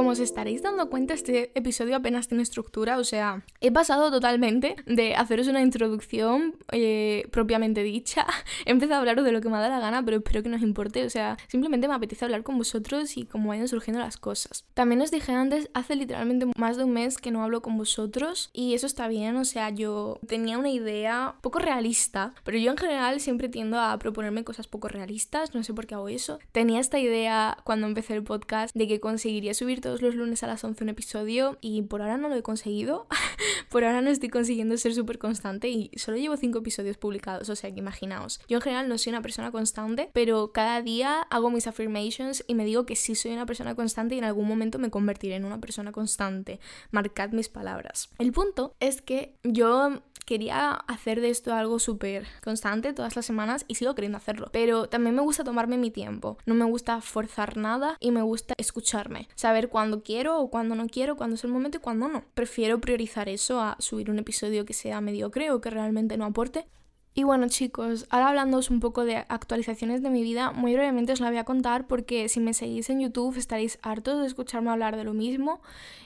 Como 0.01 0.13
os 0.13 0.19
estaréis 0.19 0.63
dando 0.63 0.89
cuenta, 0.89 1.13
este 1.13 1.53
episodio 1.55 1.95
apenas 1.95 2.27
tiene 2.27 2.43
estructura, 2.43 2.97
o 2.97 3.05
sea, 3.05 3.45
he 3.61 3.71
pasado 3.71 4.11
totalmente 4.11 4.75
de 4.87 5.15
haceros 5.15 5.47
una 5.47 5.61
introducción 5.61 6.57
eh, 6.73 7.29
propiamente 7.31 7.83
dicha, 7.83 8.25
he 8.65 8.71
empezado 8.71 8.95
a 8.95 8.99
hablaros 9.01 9.27
de 9.27 9.33
lo 9.33 9.43
que 9.43 9.51
me 9.51 9.59
da 9.59 9.69
la 9.69 9.79
gana, 9.79 10.03
pero 10.03 10.17
espero 10.17 10.43
que 10.43 10.49
no 10.49 10.57
os 10.57 10.63
importe, 10.63 11.05
o 11.05 11.11
sea, 11.11 11.37
simplemente 11.49 11.87
me 11.87 11.93
apetece 11.93 12.25
hablar 12.25 12.45
con 12.45 12.57
vosotros 12.57 13.19
y 13.19 13.27
cómo 13.27 13.51
vayan 13.51 13.69
surgiendo 13.69 14.01
las 14.01 14.17
cosas. 14.17 14.65
También 14.73 15.03
os 15.03 15.11
dije 15.11 15.33
antes, 15.33 15.69
hace 15.75 15.97
literalmente 15.97 16.47
más 16.57 16.79
de 16.79 16.85
un 16.85 16.93
mes 16.95 17.19
que 17.19 17.31
no 17.31 17.45
hablo 17.45 17.61
con 17.61 17.77
vosotros 17.77 18.49
y 18.55 18.73
eso 18.73 18.87
está 18.87 19.07
bien, 19.07 19.37
o 19.37 19.45
sea, 19.45 19.69
yo 19.69 20.19
tenía 20.27 20.57
una 20.57 20.71
idea 20.71 21.35
poco 21.43 21.59
realista, 21.59 22.33
pero 22.43 22.57
yo 22.57 22.71
en 22.71 22.79
general 22.79 23.21
siempre 23.21 23.51
tiendo 23.51 23.79
a 23.79 23.99
proponerme 23.99 24.45
cosas 24.45 24.67
poco 24.67 24.89
realistas, 24.89 25.55
no 25.55 25.63
sé 25.63 25.75
por 25.75 25.87
qué 25.87 25.95
hago 25.95 26.09
eso. 26.09 26.39
Tenía 26.53 26.81
esta 26.81 26.99
idea 26.99 27.59
cuando 27.65 27.87
empecé 27.87 28.15
el 28.15 28.23
podcast 28.23 28.75
de 28.75 28.89
que 28.89 28.99
conseguiría 28.99 29.53
subir 29.53 29.83
los 29.99 30.15
lunes 30.15 30.43
a 30.43 30.47
las 30.47 30.65
11 30.65 30.85
un 30.85 30.91
episodio 30.91 31.59
y 31.61 31.83
por 31.83 32.03
ahora 32.03 32.17
no 32.17 32.29
lo 32.29 32.37
he 32.37 32.43
conseguido. 32.43 33.07
por 33.69 33.85
ahora 33.85 34.01
no 34.03 34.11
estoy 34.11 34.29
consiguiendo 34.29 34.77
ser 34.77 34.95
súper 34.95 35.19
constante 35.19 35.69
y 35.69 35.91
solo 35.97 36.17
llevo 36.17 36.37
5 36.37 36.59
episodios 36.59 36.97
publicados, 36.97 37.49
o 37.49 37.57
sea 37.57 37.73
que 37.73 37.81
imaginaos. 37.81 38.41
Yo 38.49 38.59
en 38.59 38.63
general 38.63 38.89
no 38.89 38.99
soy 38.99 39.11
una 39.11 39.23
persona 39.23 39.51
constante, 39.51 40.11
pero 40.13 40.53
cada 40.53 40.83
día 40.83 41.23
hago 41.31 41.51
mis 41.51 41.67
affirmations 41.67 42.45
y 42.47 42.55
me 42.55 42.65
digo 42.65 42.87
que 42.87 42.97
sí 42.97 43.15
soy 43.15 43.33
una 43.33 43.47
persona 43.47 43.75
constante 43.75 44.15
y 44.15 44.19
en 44.19 44.25
algún 44.25 44.49
momento 44.49 44.79
me 44.79 44.91
convertiré 44.91 45.37
en 45.37 45.45
una 45.45 45.61
persona 45.61 45.93
constante. 45.93 46.61
Marcad 46.91 47.31
mis 47.31 47.49
palabras. 47.49 48.11
El 48.19 48.33
punto 48.33 48.75
es 48.81 49.03
que 49.03 49.35
yo 49.45 50.01
quería 50.31 50.71
hacer 50.87 51.21
de 51.21 51.29
esto 51.29 51.55
algo 51.55 51.81
súper 51.81 52.25
constante 52.45 52.93
todas 52.93 53.17
las 53.17 53.27
semanas 53.27 53.65
y 53.67 53.75
sigo 53.75 53.97
queriendo 53.97 54.17
hacerlo. 54.17 54.49
Pero 54.53 54.89
también 54.89 55.17
me 55.17 55.23
gusta 55.23 55.43
tomarme 55.43 55.77
mi 55.77 55.91
tiempo. 55.91 56.39
No 56.47 56.55
me 56.55 56.65
gusta 56.65 57.01
forzar 57.01 57.57
nada 57.57 57.97
y 57.99 58.13
me 58.13 58.23
gusta 58.23 58.55
escucharme. 58.57 59.29
Saber 59.35 59.70
cuándo 59.71 60.03
quiero 60.03 60.41
o 60.41 60.51
cuándo 60.51 60.75
no 60.75 60.87
quiero, 60.87 61.17
cuándo 61.17 61.37
es 61.37 61.45
el 61.45 61.51
momento 61.51 61.79
y 61.79 61.81
cuándo 61.81 62.09
no. 62.09 62.25
Prefiero 62.35 62.81
priorizar 62.81 63.29
eso 63.29 63.61
a 63.61 63.77
subir 63.79 64.11
un 64.11 64.19
episodio 64.19 64.65
que 64.65 64.75
sea 64.75 65.01
mediocre 65.01 65.51
o 65.51 65.61
que 65.61 65.71
realmente 65.71 66.17
no 66.17 66.27
aporte. 66.27 66.67
Y 67.13 67.25
bueno 67.25 67.49
chicos, 67.49 68.07
ahora 68.11 68.29
hablándoos 68.29 68.71
un 68.71 68.79
poco 68.79 69.05
de 69.05 69.17
actualizaciones 69.17 70.03
de 70.03 70.11
mi 70.11 70.23
vida, 70.23 70.53
muy 70.53 70.75
brevemente 70.75 71.13
os 71.13 71.21
la 71.21 71.29
voy 71.29 71.39
a 71.39 71.45
contar 71.45 71.89
porque 71.89 72.29
si 72.29 72.39
me 72.39 72.55
seguís 72.55 72.89
en 72.89 73.01
YouTube 73.01 73.37
estaréis 73.37 73.79
hartos 73.83 74.21
de 74.21 74.27
escucharme 74.27 74.71
hablar 74.71 74.97
de 74.97 75.03
lo 75.03 75.13
mismo 75.13 75.61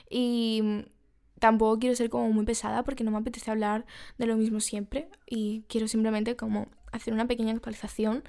y 0.09 0.85
tampoco 1.39 1.77
quiero 1.77 1.95
ser 1.95 2.09
como 2.09 2.31
muy 2.31 2.45
pesada 2.45 2.83
porque 2.83 3.03
no 3.03 3.11
me 3.11 3.17
apetece 3.17 3.51
hablar 3.51 3.85
de 4.17 4.25
lo 4.25 4.35
mismo 4.35 4.59
siempre 4.59 5.09
y 5.27 5.63
quiero 5.67 5.87
simplemente 5.87 6.35
como 6.35 6.69
hacer 6.97 7.13
una 7.13 7.27
pequeña 7.27 7.53
actualización, 7.53 8.23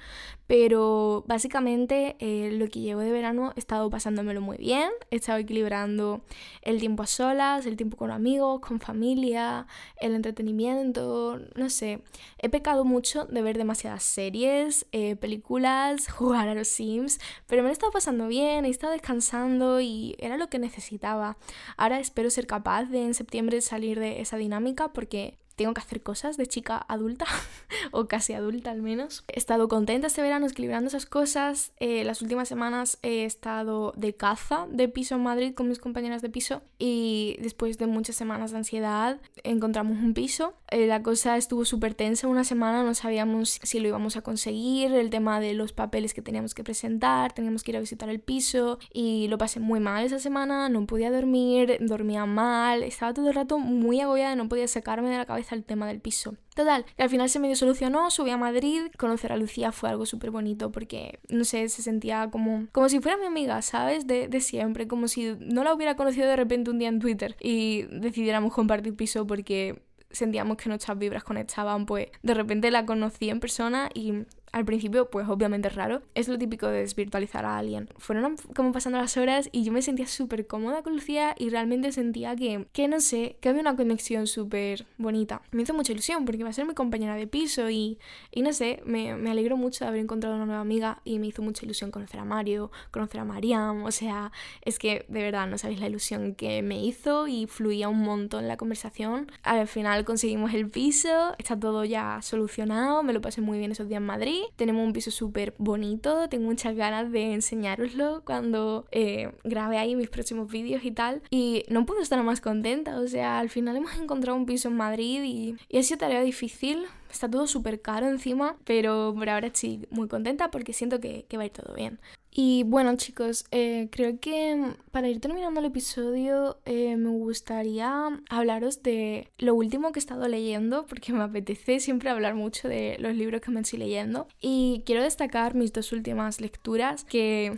pero 0.47 1.23
básicamente 1.27 2.15
eh, 2.19 2.51
lo 2.53 2.67
que 2.67 2.81
llevo 2.81 3.01
de 3.01 3.11
verano 3.11 3.53
he 3.55 3.59
estado 3.59 3.89
pasándomelo 3.89 4.41
muy 4.41 4.57
bien, 4.57 4.89
he 5.11 5.15
estado 5.15 5.39
equilibrando 5.39 6.21
el 6.61 6.79
tiempo 6.79 7.03
a 7.03 7.07
solas, 7.07 7.65
el 7.65 7.77
tiempo 7.77 7.97
con 7.97 8.11
amigos, 8.11 8.61
con 8.61 8.79
familia, 8.79 9.67
el 9.99 10.13
entretenimiento, 10.13 11.39
no 11.55 11.69
sé, 11.69 12.01
he 12.39 12.49
pecado 12.49 12.85
mucho 12.85 13.25
de 13.25 13.41
ver 13.41 13.57
demasiadas 13.57 14.03
series, 14.03 14.85
eh, 14.91 15.15
películas, 15.15 16.07
jugar 16.11 16.47
a 16.47 16.55
los 16.55 16.67
Sims, 16.67 17.19
pero 17.47 17.61
me 17.61 17.67
lo 17.67 17.69
he 17.69 17.73
estado 17.73 17.91
pasando 17.91 18.27
bien, 18.27 18.65
he 18.65 18.69
estado 18.69 18.93
descansando 18.93 19.81
y 19.81 20.15
era 20.19 20.37
lo 20.37 20.49
que 20.49 20.59
necesitaba. 20.59 21.37
Ahora 21.77 21.99
espero 21.99 22.29
ser 22.29 22.47
capaz 22.47 22.85
de 22.85 23.03
en 23.03 23.13
septiembre 23.13 23.61
salir 23.61 23.99
de 23.99 24.21
esa 24.21 24.37
dinámica 24.37 24.93
porque 24.93 25.37
tengo 25.57 25.73
que 25.73 25.81
hacer 25.81 26.01
cosas 26.01 26.37
de 26.37 26.45
chica 26.45 26.77
adulta, 26.87 27.25
o 27.91 28.07
casi 28.07 28.33
adulta 28.33 28.71
al 28.71 28.81
menos. 28.81 29.25
He 29.27 29.39
estado 29.39 29.67
contenta 29.67 30.07
este 30.07 30.21
verano 30.21 30.45
equilibrando 30.45 30.87
esas 30.87 31.05
cosas. 31.05 31.73
Eh, 31.79 32.03
las 32.03 32.21
últimas 32.21 32.47
semanas 32.47 32.99
he 33.01 33.25
estado 33.25 33.91
de 33.97 34.15
caza 34.15 34.67
de 34.69 34.87
piso 34.87 35.15
en 35.15 35.23
Madrid 35.23 35.53
con 35.53 35.67
mis 35.67 35.79
compañeras 35.79 36.21
de 36.21 36.29
piso 36.29 36.61
y 36.77 37.37
después 37.41 37.77
de 37.79 37.87
muchas 37.87 38.15
semanas 38.15 38.51
de 38.51 38.57
ansiedad 38.57 39.19
encontramos 39.43 39.97
un 39.97 40.13
piso. 40.13 40.53
Eh, 40.69 40.85
la 40.85 41.01
cosa 41.01 41.37
estuvo 41.37 41.65
súper 41.65 41.95
tensa 41.95 42.27
una 42.27 42.43
semana, 42.43 42.83
no 42.83 42.93
sabíamos 42.93 43.59
si 43.63 43.79
lo 43.79 43.87
íbamos 43.87 44.15
a 44.15 44.21
conseguir, 44.21 44.93
el 44.93 45.09
tema 45.09 45.39
de 45.39 45.55
los 45.55 45.73
papeles 45.73 46.13
que 46.13 46.21
teníamos 46.21 46.53
que 46.53 46.63
presentar, 46.63 47.33
teníamos 47.33 47.63
que 47.63 47.71
ir 47.71 47.77
a 47.77 47.79
visitar 47.79 48.09
el 48.09 48.19
piso 48.19 48.77
y 48.93 49.27
lo 49.27 49.39
pasé 49.39 49.59
muy 49.59 49.79
mal 49.79 50.05
esa 50.05 50.19
semana, 50.19 50.69
no 50.69 50.85
podía 50.85 51.09
dormir, 51.09 51.77
dormía 51.81 52.25
mal, 52.27 52.83
estaba 52.83 53.13
todo 53.13 53.29
el 53.29 53.33
rato 53.33 53.57
muy 53.57 54.01
agobiada, 54.01 54.35
no 54.35 54.47
podía 54.49 54.67
sacarme 54.67 55.09
de 55.09 55.17
la 55.17 55.25
cabeza 55.25 55.46
el 55.55 55.63
tema 55.63 55.87
del 55.87 55.99
piso. 55.99 56.35
Total, 56.55 56.85
que 56.95 57.03
al 57.03 57.09
final 57.09 57.29
se 57.29 57.39
medio 57.39 57.55
solucionó, 57.55 58.09
subí 58.09 58.31
a 58.31 58.37
Madrid, 58.37 58.87
conocer 58.97 59.31
a 59.31 59.37
Lucía 59.37 59.71
fue 59.71 59.89
algo 59.89 60.05
súper 60.05 60.31
bonito 60.31 60.71
porque, 60.71 61.19
no 61.29 61.43
sé, 61.43 61.69
se 61.69 61.81
sentía 61.81 62.29
como, 62.31 62.67
como 62.71 62.89
si 62.89 62.99
fuera 62.99 63.17
mi 63.17 63.25
amiga, 63.25 63.61
¿sabes? 63.61 64.07
De, 64.07 64.27
de 64.27 64.41
siempre, 64.41 64.87
como 64.87 65.07
si 65.07 65.35
no 65.39 65.63
la 65.63 65.73
hubiera 65.73 65.95
conocido 65.95 66.27
de 66.27 66.35
repente 66.35 66.71
un 66.71 66.79
día 66.79 66.89
en 66.89 66.99
Twitter 66.99 67.35
y 67.39 67.83
decidiéramos 67.91 68.53
compartir 68.53 68.95
piso 68.95 69.27
porque 69.27 69.83
sentíamos 70.11 70.57
que 70.57 70.69
nuestras 70.69 70.97
vibras 70.97 71.23
conectaban, 71.23 71.85
pues 71.85 72.07
de 72.23 72.33
repente 72.33 72.71
la 72.71 72.85
conocí 72.85 73.29
en 73.29 73.39
persona 73.39 73.89
y 73.93 74.13
al 74.51 74.65
principio, 74.65 75.09
pues 75.09 75.27
obviamente 75.27 75.69
raro. 75.69 76.01
Es 76.15 76.27
lo 76.27 76.37
típico 76.37 76.67
de 76.67 76.79
desvirtualizar 76.79 77.45
a 77.45 77.57
alguien. 77.57 77.89
Fueron 77.97 78.35
como 78.55 78.71
pasando 78.71 78.97
las 78.97 79.17
horas 79.17 79.49
y 79.51 79.63
yo 79.63 79.71
me 79.71 79.81
sentía 79.81 80.07
súper 80.07 80.47
cómoda 80.47 80.83
con 80.83 80.93
Lucía 80.93 81.35
y 81.37 81.49
realmente 81.49 81.91
sentía 81.91 82.35
que, 82.35 82.67
que 82.71 82.87
no 82.87 82.99
sé, 82.99 83.37
que 83.41 83.49
había 83.49 83.61
una 83.61 83.75
conexión 83.75 84.27
súper 84.27 84.85
bonita. 84.97 85.41
Me 85.51 85.63
hizo 85.63 85.73
mucha 85.73 85.91
ilusión 85.91 86.25
porque 86.25 86.43
va 86.43 86.49
a 86.49 86.53
ser 86.53 86.65
mi 86.65 86.73
compañera 86.73 87.15
de 87.15 87.27
piso 87.27 87.69
y, 87.69 87.99
y 88.31 88.41
no 88.41 88.53
sé, 88.53 88.81
me, 88.85 89.15
me 89.15 89.31
alegro 89.31 89.57
mucho 89.57 89.85
de 89.85 89.89
haber 89.89 90.01
encontrado 90.01 90.35
una 90.35 90.45
nueva 90.45 90.61
amiga 90.61 91.01
y 91.03 91.19
me 91.19 91.27
hizo 91.27 91.41
mucha 91.41 91.65
ilusión 91.65 91.91
conocer 91.91 92.19
a 92.19 92.25
Mario, 92.25 92.71
conocer 92.91 93.21
a 93.21 93.25
Mariam. 93.25 93.83
O 93.83 93.91
sea, 93.91 94.31
es 94.61 94.79
que 94.79 95.05
de 95.07 95.21
verdad 95.21 95.47
no 95.47 95.57
sabéis 95.57 95.79
la 95.79 95.87
ilusión 95.87 96.35
que 96.35 96.61
me 96.61 96.83
hizo 96.83 97.27
y 97.27 97.47
fluía 97.47 97.89
un 97.89 97.99
montón 97.99 98.47
la 98.47 98.57
conversación. 98.57 99.31
Al 99.43 99.67
final 99.67 100.05
conseguimos 100.05 100.53
el 100.53 100.69
piso, 100.69 101.35
está 101.37 101.59
todo 101.59 101.85
ya 101.85 102.21
solucionado, 102.21 103.03
me 103.03 103.13
lo 103.13 103.21
pasé 103.21 103.41
muy 103.41 103.57
bien 103.59 103.71
esos 103.71 103.87
días 103.87 103.97
en 103.97 104.05
Madrid 104.05 104.36
tenemos 104.55 104.85
un 104.85 104.93
piso 104.93 105.11
súper 105.11 105.53
bonito, 105.57 106.29
tengo 106.29 106.45
muchas 106.45 106.75
ganas 106.75 107.11
de 107.11 107.33
enseñároslo 107.33 108.21
cuando 108.25 108.85
eh, 108.91 109.31
grabe 109.43 109.77
ahí 109.77 109.95
mis 109.95 110.09
próximos 110.09 110.51
vídeos 110.51 110.83
y 110.83 110.91
tal. 110.91 111.21
Y 111.29 111.63
no 111.69 111.85
puedo 111.85 112.01
estar 112.01 112.21
más 112.23 112.41
contenta, 112.41 112.99
o 112.99 113.07
sea, 113.07 113.39
al 113.39 113.49
final 113.49 113.75
hemos 113.75 113.95
encontrado 113.97 114.37
un 114.37 114.45
piso 114.45 114.69
en 114.69 114.75
Madrid 114.75 115.23
y, 115.23 115.55
y 115.69 115.77
ha 115.77 115.83
sido 115.83 115.99
tarea 115.99 116.21
difícil, 116.21 116.85
está 117.11 117.29
todo 117.29 117.47
súper 117.47 117.81
caro 117.81 118.07
encima, 118.07 118.57
pero 118.63 119.13
por 119.15 119.29
ahora 119.29 119.47
estoy 119.47 119.87
muy 119.89 120.07
contenta 120.07 120.51
porque 120.51 120.73
siento 120.73 120.99
que, 120.99 121.25
que 121.27 121.37
va 121.37 121.43
a 121.43 121.45
ir 121.47 121.51
todo 121.51 121.73
bien. 121.73 121.99
Y 122.39 122.61
bueno 122.63 122.95
chicos, 122.97 123.45
eh, 123.49 123.87
creo 123.91 124.19
que 124.19 124.75
para 124.91 125.07
ir 125.07 125.19
terminando 125.19 125.59
el 125.59 125.65
episodio 125.65 126.59
eh, 126.65 126.95
me 126.95 127.09
gustaría 127.09 128.09
hablaros 128.29 128.83
de 128.83 129.31
lo 129.39 129.55
último 129.55 129.91
que 129.91 129.97
he 129.97 130.01
estado 130.01 130.27
leyendo, 130.27 130.85
porque 130.85 131.13
me 131.13 131.23
apetece 131.23 131.79
siempre 131.79 132.11
hablar 132.11 132.35
mucho 132.35 132.67
de 132.67 132.97
los 132.99 133.15
libros 133.15 133.41
que 133.41 133.49
me 133.49 133.61
estoy 133.61 133.79
leyendo. 133.79 134.27
Y 134.39 134.83
quiero 134.85 135.01
destacar 135.01 135.55
mis 135.55 135.73
dos 135.73 135.91
últimas 135.91 136.39
lecturas 136.39 137.03
que... 137.05 137.57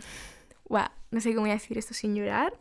Wow, 0.70 0.88
no 1.10 1.20
sé 1.20 1.30
cómo 1.30 1.42
voy 1.42 1.50
a 1.50 1.54
decir 1.54 1.76
esto 1.76 1.92
sin 1.92 2.14
llorar. 2.14 2.54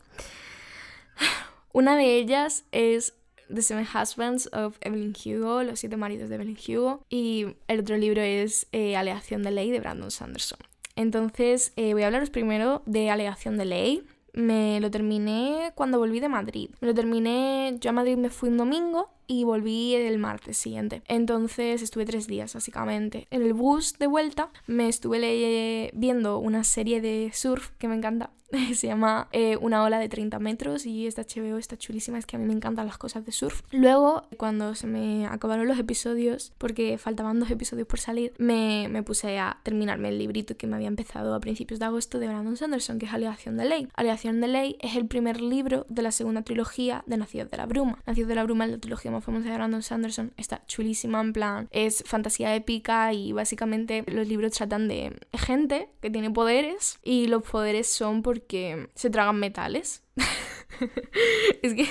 Una 1.71 1.95
de 1.95 2.17
ellas 2.17 2.65
es 2.73 3.13
The 3.53 3.61
Seven 3.61 3.85
Husbands 3.85 4.49
of 4.53 4.77
Evelyn 4.81 5.13
Hugo, 5.13 5.63
Los 5.63 5.79
Siete 5.79 5.97
Maridos 5.97 6.29
de 6.29 6.35
Evelyn 6.35 6.57
Hugo, 6.57 7.05
y 7.09 7.55
el 7.67 7.79
otro 7.79 7.97
libro 7.97 8.21
es 8.21 8.67
eh, 8.71 8.95
Alegación 8.95 9.43
de 9.43 9.51
Ley 9.51 9.71
de 9.71 9.79
Brandon 9.79 10.11
Sanderson. 10.11 10.59
Entonces, 10.95 11.71
eh, 11.75 11.93
voy 11.93 12.03
a 12.03 12.07
hablaros 12.07 12.29
primero 12.29 12.83
de 12.85 13.09
alegación 13.09 13.57
de 13.57 13.65
ley. 13.65 14.03
Me 14.33 14.79
lo 14.81 14.91
terminé 14.91 15.71
cuando 15.75 15.97
volví 15.97 16.19
de 16.19 16.27
Madrid. 16.27 16.71
Me 16.81 16.87
lo 16.89 16.93
terminé, 16.93 17.77
yo 17.79 17.91
a 17.91 17.93
Madrid 17.93 18.17
me 18.17 18.29
fui 18.29 18.49
un 18.49 18.57
domingo 18.57 19.09
y 19.29 19.43
volví 19.43 19.93
el 19.93 20.17
martes 20.17 20.57
siguiente. 20.57 21.03
Entonces 21.07 21.83
estuve 21.83 22.03
tres 22.05 22.25
días 22.25 22.55
básicamente. 22.55 23.27
En 23.29 23.43
el 23.43 23.53
bus 23.53 23.97
de 23.99 24.07
vuelta 24.07 24.49
me 24.65 24.89
estuve 24.89 25.91
viendo 25.93 26.39
una 26.39 26.63
serie 26.63 26.99
de 26.99 27.29
surf 27.31 27.69
que 27.77 27.87
me 27.87 27.95
encanta 27.95 28.31
se 28.75 28.87
llama 28.87 29.27
eh, 29.31 29.57
Una 29.57 29.83
ola 29.83 29.99
de 29.99 30.09
30 30.09 30.39
metros 30.39 30.85
y 30.85 31.07
esta 31.07 31.23
HBO 31.23 31.57
está 31.57 31.77
chulísima, 31.77 32.17
es 32.17 32.25
que 32.25 32.35
a 32.35 32.39
mí 32.39 32.45
me 32.45 32.53
encantan 32.53 32.87
las 32.87 32.97
cosas 32.97 33.25
de 33.25 33.31
surf. 33.31 33.61
Luego, 33.71 34.23
cuando 34.37 34.75
se 34.75 34.87
me 34.87 35.27
acabaron 35.27 35.67
los 35.67 35.77
episodios, 35.79 36.51
porque 36.57 36.97
faltaban 36.97 37.39
dos 37.39 37.51
episodios 37.51 37.87
por 37.87 37.99
salir, 37.99 38.33
me, 38.37 38.87
me 38.89 39.03
puse 39.03 39.37
a 39.39 39.59
terminarme 39.63 40.09
el 40.09 40.17
librito 40.17 40.57
que 40.57 40.67
me 40.67 40.75
había 40.75 40.87
empezado 40.87 41.33
a 41.35 41.39
principios 41.39 41.79
de 41.79 41.85
agosto 41.85 42.19
de 42.19 42.27
Brandon 42.27 42.57
Sanderson, 42.57 42.99
que 42.99 43.05
es 43.05 43.13
Alegación 43.13 43.57
de 43.57 43.65
Ley. 43.65 43.87
Alegación 43.95 44.41
de 44.41 44.47
Ley 44.47 44.77
es 44.79 44.95
el 44.95 45.05
primer 45.07 45.41
libro 45.41 45.85
de 45.89 46.01
la 46.01 46.11
segunda 46.11 46.41
trilogía 46.41 47.03
de 47.05 47.17
Nacidos 47.17 47.51
de 47.51 47.57
la 47.57 47.65
Bruma. 47.65 47.99
Nacidos 48.05 48.29
de 48.29 48.35
la 48.35 48.43
Bruma 48.43 48.65
es 48.65 48.71
la 48.71 48.77
trilogía 48.79 49.11
más 49.11 49.18
famosa 49.21 49.49
de 49.49 49.55
Brandon 49.55 49.83
Sanderson, 49.83 50.33
está 50.37 50.65
chulísima 50.65 51.21
en 51.21 51.33
plan, 51.33 51.67
es 51.71 52.03
fantasía 52.05 52.55
épica 52.55 53.13
y 53.13 53.31
básicamente 53.31 54.03
los 54.07 54.27
libros 54.27 54.53
tratan 54.53 54.87
de 54.87 55.19
gente 55.33 55.89
que 56.01 56.09
tiene 56.09 56.31
poderes 56.31 56.99
y 57.03 57.27
los 57.27 57.43
poderes 57.43 57.87
son 57.87 58.21
por 58.21 58.41
que 58.41 58.89
se 58.95 59.09
tragan 59.09 59.39
metales. 59.39 60.03
es 61.61 61.73
que 61.73 61.87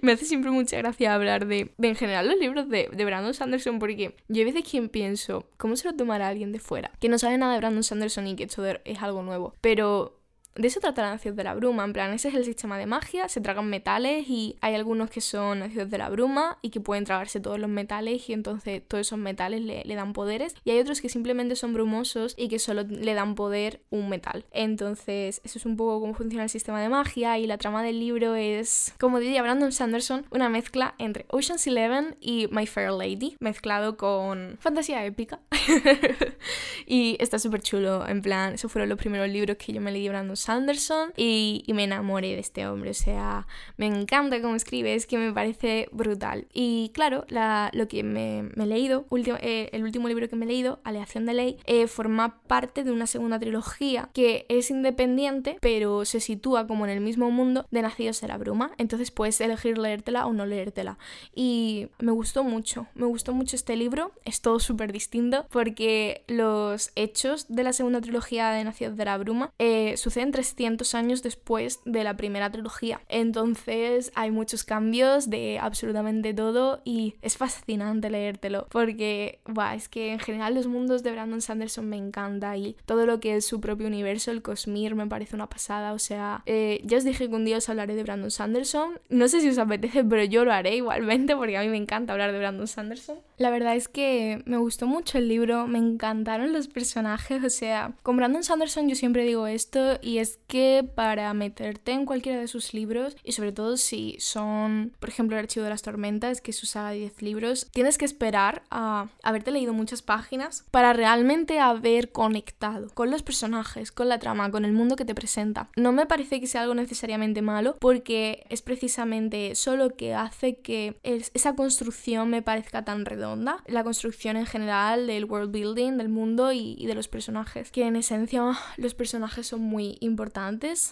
me 0.00 0.12
hace 0.12 0.24
siempre 0.24 0.50
mucha 0.50 0.76
gracia 0.78 1.14
hablar 1.14 1.46
de, 1.46 1.72
en 1.78 1.96
general 1.96 2.28
los 2.28 2.38
libros 2.38 2.68
de, 2.68 2.88
de, 2.92 3.04
Brandon 3.04 3.34
Sanderson 3.34 3.78
porque 3.78 4.16
yo 4.28 4.42
a 4.42 4.44
veces 4.44 4.64
quien 4.68 4.88
pienso, 4.88 5.48
¿cómo 5.56 5.76
se 5.76 5.88
lo 5.88 5.96
tomará 5.96 6.28
alguien 6.28 6.52
de 6.52 6.58
fuera? 6.58 6.92
Que 7.00 7.08
no 7.08 7.18
sabe 7.18 7.38
nada 7.38 7.54
de 7.54 7.58
Brandon 7.58 7.82
Sanderson 7.82 8.26
y 8.26 8.36
que 8.36 8.44
esto 8.44 8.64
es 8.66 9.02
algo 9.02 9.22
nuevo. 9.22 9.54
Pero 9.60 10.20
de 10.56 10.68
eso 10.68 10.78
trata 10.80 11.02
Nacidos 11.02 11.36
de 11.36 11.44
la 11.44 11.54
Bruma, 11.54 11.84
en 11.84 11.92
plan, 11.92 12.12
ese 12.12 12.28
es 12.28 12.34
el 12.34 12.44
sistema 12.44 12.78
de 12.78 12.86
magia, 12.86 13.28
se 13.28 13.40
tragan 13.40 13.68
metales 13.68 14.28
y 14.28 14.56
hay 14.60 14.74
algunos 14.74 15.10
que 15.10 15.20
son 15.20 15.60
nacidos 15.60 15.90
de 15.90 15.98
la 15.98 16.08
bruma 16.08 16.58
y 16.62 16.70
que 16.70 16.80
pueden 16.80 17.04
tragarse 17.04 17.40
todos 17.40 17.58
los 17.58 17.68
metales 17.68 18.28
y 18.28 18.32
entonces 18.32 18.82
todos 18.86 19.00
esos 19.06 19.18
metales 19.18 19.62
le, 19.62 19.82
le, 19.84 19.94
dan 19.94 20.12
poderes 20.12 20.54
y 20.64 20.70
hay 20.70 20.78
otros 20.78 21.00
que 21.00 21.08
simplemente 21.08 21.56
son 21.56 21.72
brumosos 21.72 22.34
y 22.36 22.48
que 22.48 22.58
solo 22.58 22.82
le 22.82 23.14
dan 23.14 23.34
poder 23.34 23.80
un 23.90 24.08
metal. 24.08 24.44
Entonces, 24.52 25.40
eso 25.44 25.58
es 25.58 25.66
un 25.66 25.76
poco 25.76 26.00
cómo 26.00 26.14
funciona 26.14 26.44
el 26.44 26.50
sistema 26.50 26.80
de 26.80 26.88
magia 26.88 27.38
y 27.38 27.46
la 27.46 27.58
trama 27.58 27.82
del 27.82 27.98
libro 27.98 28.36
es, 28.36 28.94
como 29.00 29.18
diría 29.18 29.42
Brandon 29.42 29.72
Sanderson, 29.72 30.24
una 30.30 30.48
mezcla 30.48 30.94
entre 30.98 31.26
Ocean's 31.28 31.66
Eleven 31.66 32.16
y 32.20 32.48
My 32.52 32.66
Fair 32.66 32.92
Lady, 32.92 33.36
mezclado 33.40 33.96
con 33.96 34.56
fantasía 34.60 35.04
épica. 35.04 35.40
y 36.86 37.16
está 37.18 37.40
súper 37.40 37.60
chulo, 37.60 38.06
en 38.06 38.22
plan, 38.22 38.54
esos 38.54 38.70
fueron 38.70 38.88
los 38.88 38.98
primeros 38.98 39.28
libros 39.28 39.56
que 39.56 39.72
yo 39.72 39.80
me 39.80 39.90
leí 39.90 40.08
Brandon 40.08 40.36
Sanderson 40.44 41.12
y, 41.16 41.64
me 41.74 41.84
enamoré 41.84 42.28
de 42.28 42.38
este 42.38 42.66
hombre. 42.66 42.90
O 42.90 42.94
sea, 42.94 43.46
me 43.76 43.86
encanta 43.86 44.40
cómo 44.40 44.54
escribe, 44.54 44.94
es 44.94 45.06
que 45.06 45.18
me 45.18 45.32
parece 45.32 45.88
brutal. 45.90 46.46
Y 46.52 46.90
claro, 46.94 47.24
lo 47.72 47.88
que 47.88 48.02
me, 48.02 48.50
he 48.56 48.66
leído, 48.66 49.06
eh, 49.40 49.70
el 49.72 49.82
último 49.82 50.08
libro 50.08 50.28
que 50.28 50.36
me 50.36 50.44
he 50.44 50.48
leído, 50.48 50.80
Aleación 50.84 51.26
de 51.26 51.34
Ley, 51.34 51.56
eh, 51.64 51.86
forma 51.86 52.40
parte 52.46 52.84
de 52.84 52.92
una 52.92 53.06
segunda 53.06 53.38
trilogía 53.38 54.10
que 54.12 54.46
es 54.48 54.70
independiente, 54.70 55.56
pero 55.60 56.04
se 56.04 56.20
sitúa 56.20 56.66
como 56.66 56.84
en 56.84 56.92
el 56.92 57.00
mismo 57.00 57.30
mundo 57.30 57.66
de 57.70 57.82
Nacidos 57.82 58.20
de 58.20 58.28
la 58.28 58.38
Bruma. 58.38 58.72
Entonces 58.78 59.10
puedes 59.10 59.40
elegir 59.40 59.78
leértela 59.78 60.26
o 60.26 60.32
no 60.32 60.46
leértela. 60.46 60.98
Y 61.34 61.88
me 61.98 62.12
gustó 62.12 62.44
mucho, 62.44 62.86
me 62.94 63.06
gustó 63.06 63.32
mucho 63.32 63.56
este 63.56 63.76
libro. 63.76 64.12
Es 64.24 64.40
todo 64.42 64.60
súper 64.60 64.92
distinto 64.92 65.46
porque 65.50 66.24
los 66.28 66.92
hechos 66.94 67.46
de 67.48 67.64
la 67.64 67.72
segunda 67.72 68.00
trilogía 68.00 68.50
de 68.50 68.64
Nacidos 68.64 68.96
de 68.96 69.04
la 69.04 69.18
Bruma 69.18 69.52
eh, 69.58 69.96
suceden 69.96 70.33
300 70.34 70.96
años 70.96 71.22
después 71.22 71.78
de 71.84 72.02
la 72.02 72.16
primera 72.16 72.50
trilogía. 72.50 73.00
Entonces 73.08 74.10
hay 74.16 74.32
muchos 74.32 74.64
cambios 74.64 75.30
de 75.30 75.60
absolutamente 75.60 76.34
todo 76.34 76.82
y 76.84 77.14
es 77.22 77.36
fascinante 77.36 78.10
leértelo 78.10 78.66
porque, 78.68 79.38
buah, 79.46 79.76
es 79.76 79.88
que 79.88 80.10
en 80.10 80.18
general 80.18 80.56
los 80.56 80.66
mundos 80.66 81.04
de 81.04 81.12
Brandon 81.12 81.40
Sanderson 81.40 81.88
me 81.88 81.98
encanta 81.98 82.56
y 82.56 82.76
todo 82.84 83.06
lo 83.06 83.20
que 83.20 83.36
es 83.36 83.46
su 83.46 83.60
propio 83.60 83.86
universo, 83.86 84.32
el 84.32 84.42
Cosmere, 84.42 84.96
me 84.96 85.06
parece 85.06 85.36
una 85.36 85.48
pasada. 85.48 85.92
O 85.92 86.00
sea, 86.00 86.42
eh, 86.46 86.80
ya 86.82 86.98
os 86.98 87.04
dije 87.04 87.28
que 87.28 87.34
un 87.36 87.44
día 87.44 87.58
os 87.58 87.68
hablaré 87.68 87.94
de 87.94 88.02
Brandon 88.02 88.32
Sanderson. 88.32 88.98
No 89.10 89.28
sé 89.28 89.40
si 89.40 89.48
os 89.50 89.58
apetece, 89.58 90.02
pero 90.02 90.24
yo 90.24 90.44
lo 90.44 90.52
haré 90.52 90.74
igualmente 90.74 91.36
porque 91.36 91.56
a 91.56 91.62
mí 91.62 91.68
me 91.68 91.76
encanta 91.76 92.12
hablar 92.12 92.32
de 92.32 92.40
Brandon 92.40 92.66
Sanderson. 92.66 93.18
La 93.38 93.50
verdad 93.50 93.76
es 93.76 93.86
que 93.86 94.42
me 94.46 94.56
gustó 94.56 94.88
mucho 94.88 95.18
el 95.18 95.28
libro, 95.28 95.68
me 95.68 95.78
encantaron 95.78 96.52
los 96.52 96.66
personajes, 96.66 97.44
o 97.44 97.50
sea, 97.50 97.92
con 98.02 98.16
Brandon 98.16 98.42
Sanderson 98.42 98.88
yo 98.88 98.96
siempre 98.96 99.24
digo 99.24 99.46
esto 99.46 99.98
y 100.02 100.18
es 100.18 100.23
que 100.46 100.88
para 100.94 101.32
meterte 101.34 101.92
en 101.92 102.06
cualquiera 102.06 102.40
de 102.40 102.48
sus 102.48 102.74
libros 102.74 103.16
y 103.22 103.32
sobre 103.32 103.52
todo 103.52 103.76
si 103.76 104.16
son, 104.18 104.92
por 104.98 105.08
ejemplo, 105.08 105.36
el 105.36 105.44
Archivo 105.44 105.64
de 105.64 105.70
las 105.70 105.82
Tormentas, 105.82 106.40
que 106.40 106.50
es 106.50 106.56
su 106.56 106.66
saga 106.66 106.90
de 106.90 106.98
10 106.98 107.22
libros, 107.22 107.68
tienes 107.72 107.98
que 107.98 108.04
esperar 108.04 108.62
a 108.70 109.08
haberte 109.22 109.50
leído 109.50 109.72
muchas 109.72 110.02
páginas 110.02 110.64
para 110.70 110.92
realmente 110.92 111.60
haber 111.60 112.12
conectado 112.12 112.88
con 112.94 113.10
los 113.10 113.22
personajes, 113.22 113.92
con 113.92 114.08
la 114.08 114.18
trama, 114.18 114.50
con 114.50 114.64
el 114.64 114.72
mundo 114.72 114.96
que 114.96 115.04
te 115.04 115.14
presenta. 115.14 115.68
No 115.76 115.92
me 115.92 116.06
parece 116.06 116.40
que 116.40 116.46
sea 116.46 116.62
algo 116.62 116.74
necesariamente 116.74 117.42
malo 117.42 117.76
porque 117.80 118.46
es 118.48 118.62
precisamente 118.62 119.50
eso 119.50 119.76
lo 119.76 119.90
que 119.96 120.14
hace 120.14 120.56
que 120.56 120.98
esa 121.02 121.54
construcción 121.54 122.30
me 122.30 122.42
parezca 122.42 122.84
tan 122.84 123.04
redonda, 123.04 123.62
la 123.66 123.84
construcción 123.84 124.36
en 124.36 124.46
general 124.46 125.06
del 125.06 125.24
world 125.24 125.52
building, 125.52 125.96
del 125.96 126.08
mundo 126.08 126.52
y, 126.52 126.84
de 126.86 126.94
los 126.94 127.08
personajes, 127.08 127.70
que 127.70 127.86
en 127.86 127.96
esencia 127.96 128.52
los 128.76 128.94
personajes 128.94 129.46
son 129.46 129.60
muy 129.60 129.96
importantes. 130.00 130.13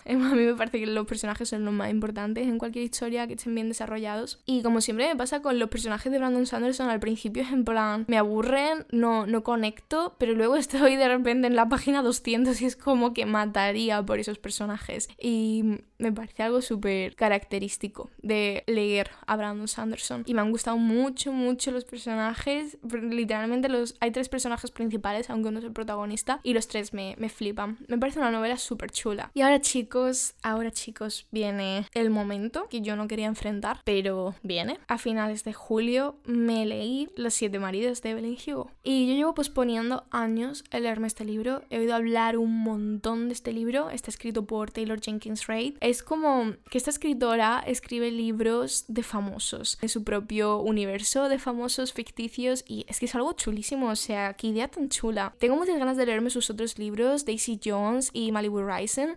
A 0.06 0.12
mí 0.12 0.44
me 0.44 0.54
parece 0.54 0.80
que 0.80 0.86
los 0.86 1.06
personajes 1.06 1.48
son 1.48 1.64
los 1.64 1.74
más 1.74 1.90
importantes 1.90 2.46
en 2.46 2.58
cualquier 2.58 2.84
historia 2.84 3.26
que 3.26 3.34
estén 3.34 3.54
bien 3.54 3.68
desarrollados. 3.68 4.40
Y 4.46 4.62
como 4.62 4.80
siempre 4.80 5.08
me 5.08 5.16
pasa 5.16 5.42
con 5.42 5.58
los 5.58 5.68
personajes 5.68 6.10
de 6.12 6.18
Brandon 6.18 6.46
Sanderson, 6.46 6.88
al 6.88 7.00
principio 7.00 7.42
es 7.42 7.52
en 7.52 7.64
plan, 7.64 8.04
me 8.08 8.18
aburren, 8.18 8.86
no, 8.90 9.26
no 9.26 9.42
conecto, 9.42 10.16
pero 10.18 10.34
luego 10.34 10.56
estoy 10.62 10.96
de 10.96 11.08
repente 11.08 11.46
en 11.46 11.56
la 11.56 11.68
página 11.68 12.02
200 12.02 12.60
y 12.60 12.66
es 12.66 12.76
como 12.76 13.14
que 13.14 13.26
mataría 13.26 14.02
por 14.02 14.18
esos 14.18 14.38
personajes. 14.38 15.08
Y 15.18 15.80
me 15.98 16.12
parece 16.12 16.42
algo 16.42 16.60
súper 16.60 17.14
característico 17.14 18.10
de 18.22 18.64
leer 18.66 19.10
a 19.26 19.36
Brandon 19.36 19.68
Sanderson. 19.68 20.24
Y 20.26 20.34
me 20.34 20.40
han 20.40 20.50
gustado 20.50 20.76
mucho, 20.76 21.32
mucho 21.32 21.70
los 21.70 21.84
personajes. 21.84 22.78
Literalmente 22.82 23.68
los, 23.68 23.94
hay 24.00 24.10
tres 24.10 24.28
personajes 24.28 24.70
principales, 24.70 25.30
aunque 25.30 25.48
uno 25.48 25.60
es 25.60 25.64
el 25.64 25.72
protagonista, 25.72 26.40
y 26.42 26.54
los 26.54 26.68
tres 26.68 26.92
me, 26.92 27.14
me 27.18 27.28
flipan. 27.28 27.78
Me 27.88 27.98
parece 27.98 28.18
una 28.18 28.30
novela 28.30 28.56
súper 28.56 28.90
chula. 28.90 29.11
Y 29.34 29.42
ahora 29.42 29.60
chicos, 29.60 30.34
ahora 30.42 30.70
chicos, 30.70 31.26
viene 31.30 31.86
el 31.94 32.10
momento 32.10 32.66
que 32.68 32.80
yo 32.80 32.96
no 32.96 33.08
quería 33.08 33.26
enfrentar, 33.26 33.80
pero 33.84 34.34
viene. 34.42 34.78
A 34.88 34.98
finales 34.98 35.44
de 35.44 35.52
julio 35.52 36.16
me 36.24 36.66
leí 36.66 37.08
Los 37.16 37.34
siete 37.34 37.58
maridos 37.58 38.02
de 38.02 38.10
Evelyn 38.10 38.38
Hugo. 38.46 38.70
Y 38.82 39.06
yo 39.06 39.14
llevo 39.14 39.34
posponiendo 39.34 40.04
años 40.10 40.64
el 40.70 40.84
leerme 40.84 41.06
este 41.06 41.24
libro. 41.24 41.62
He 41.70 41.78
oído 41.78 41.94
hablar 41.94 42.36
un 42.36 42.58
montón 42.62 43.28
de 43.28 43.34
este 43.34 43.52
libro. 43.52 43.90
Está 43.90 44.10
escrito 44.10 44.46
por 44.46 44.70
Taylor 44.70 45.00
Jenkins 45.00 45.46
Reid 45.46 45.76
es 45.80 46.02
como 46.02 46.54
que 46.70 46.78
esta 46.78 46.90
escritora 46.90 47.62
escribe 47.66 48.10
libros 48.10 48.84
de 48.88 49.02
famosos, 49.02 49.78
de 49.80 49.88
su 49.88 50.04
propio 50.04 50.58
universo 50.58 51.28
de 51.28 51.38
famosos 51.38 51.92
ficticios 51.92 52.64
y 52.66 52.84
es 52.88 52.98
que 52.98 53.06
es 53.06 53.14
algo 53.14 53.32
chulísimo, 53.32 53.88
o 53.88 53.96
sea, 53.96 54.34
qué 54.34 54.48
idea 54.48 54.68
tan 54.68 54.88
chula. 54.88 55.34
Tengo 55.38 55.56
muchas 55.56 55.78
ganas 55.78 55.96
de 55.96 56.06
leerme 56.06 56.30
sus 56.30 56.50
otros 56.50 56.78
libros, 56.78 57.24
Daisy 57.24 57.60
Jones 57.62 58.10
y 58.12 58.32
Malibu 58.32 58.60